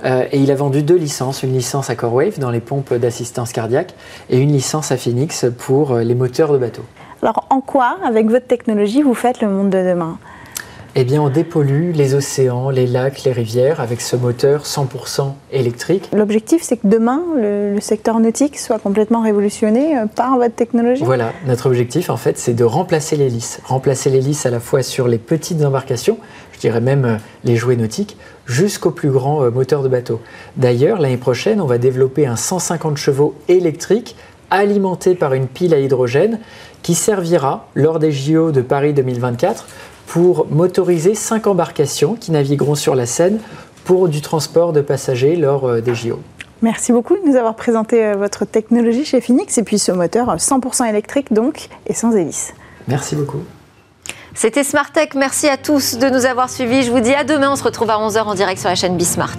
[0.05, 3.95] et il a vendu deux licences, une licence à CoreWave dans les pompes d'assistance cardiaque
[4.31, 6.83] et une licence à Phoenix pour les moteurs de bateau.
[7.23, 10.19] Alors en quoi, avec votre technologie, vous faites le monde de demain?
[10.95, 16.09] Eh bien, on dépollue les océans, les lacs, les rivières avec ce moteur 100% électrique.
[16.13, 21.33] L'objectif, c'est que demain, le, secteur nautique soit complètement révolutionné euh, par votre technologie Voilà,
[21.47, 23.61] notre objectif, en fait, c'est de remplacer l'hélice.
[23.65, 26.19] Remplacer l'hélice à la fois sur les petites embarcations,
[26.53, 28.17] je dirais même euh, les jouets nautiques,
[28.47, 30.21] jusqu'aux plus grands euh, moteurs de bateau.
[30.57, 34.17] D'ailleurs, l'année prochaine, on va développer un 150 chevaux électrique
[34.51, 36.41] alimenté par une pile à hydrogène
[36.83, 39.67] qui servira lors des JO de Paris 2024
[40.09, 43.39] pour motoriser cinq embarcations qui navigueront sur la Seine
[43.85, 46.19] pour du transport de passagers lors euh, des JO.
[46.63, 50.35] Merci beaucoup de nous avoir présenté euh, votre technologie chez Phoenix et puis ce moteur
[50.35, 52.55] 100% euh, électrique donc et sans hélice.
[52.89, 53.43] Merci beaucoup.
[54.35, 55.15] C'était Smartech.
[55.15, 56.85] Merci à tous de nous avoir suivis.
[56.85, 57.53] Je vous dis à demain.
[57.53, 59.39] On se retrouve à 11h en direct sur la chaîne Bismart.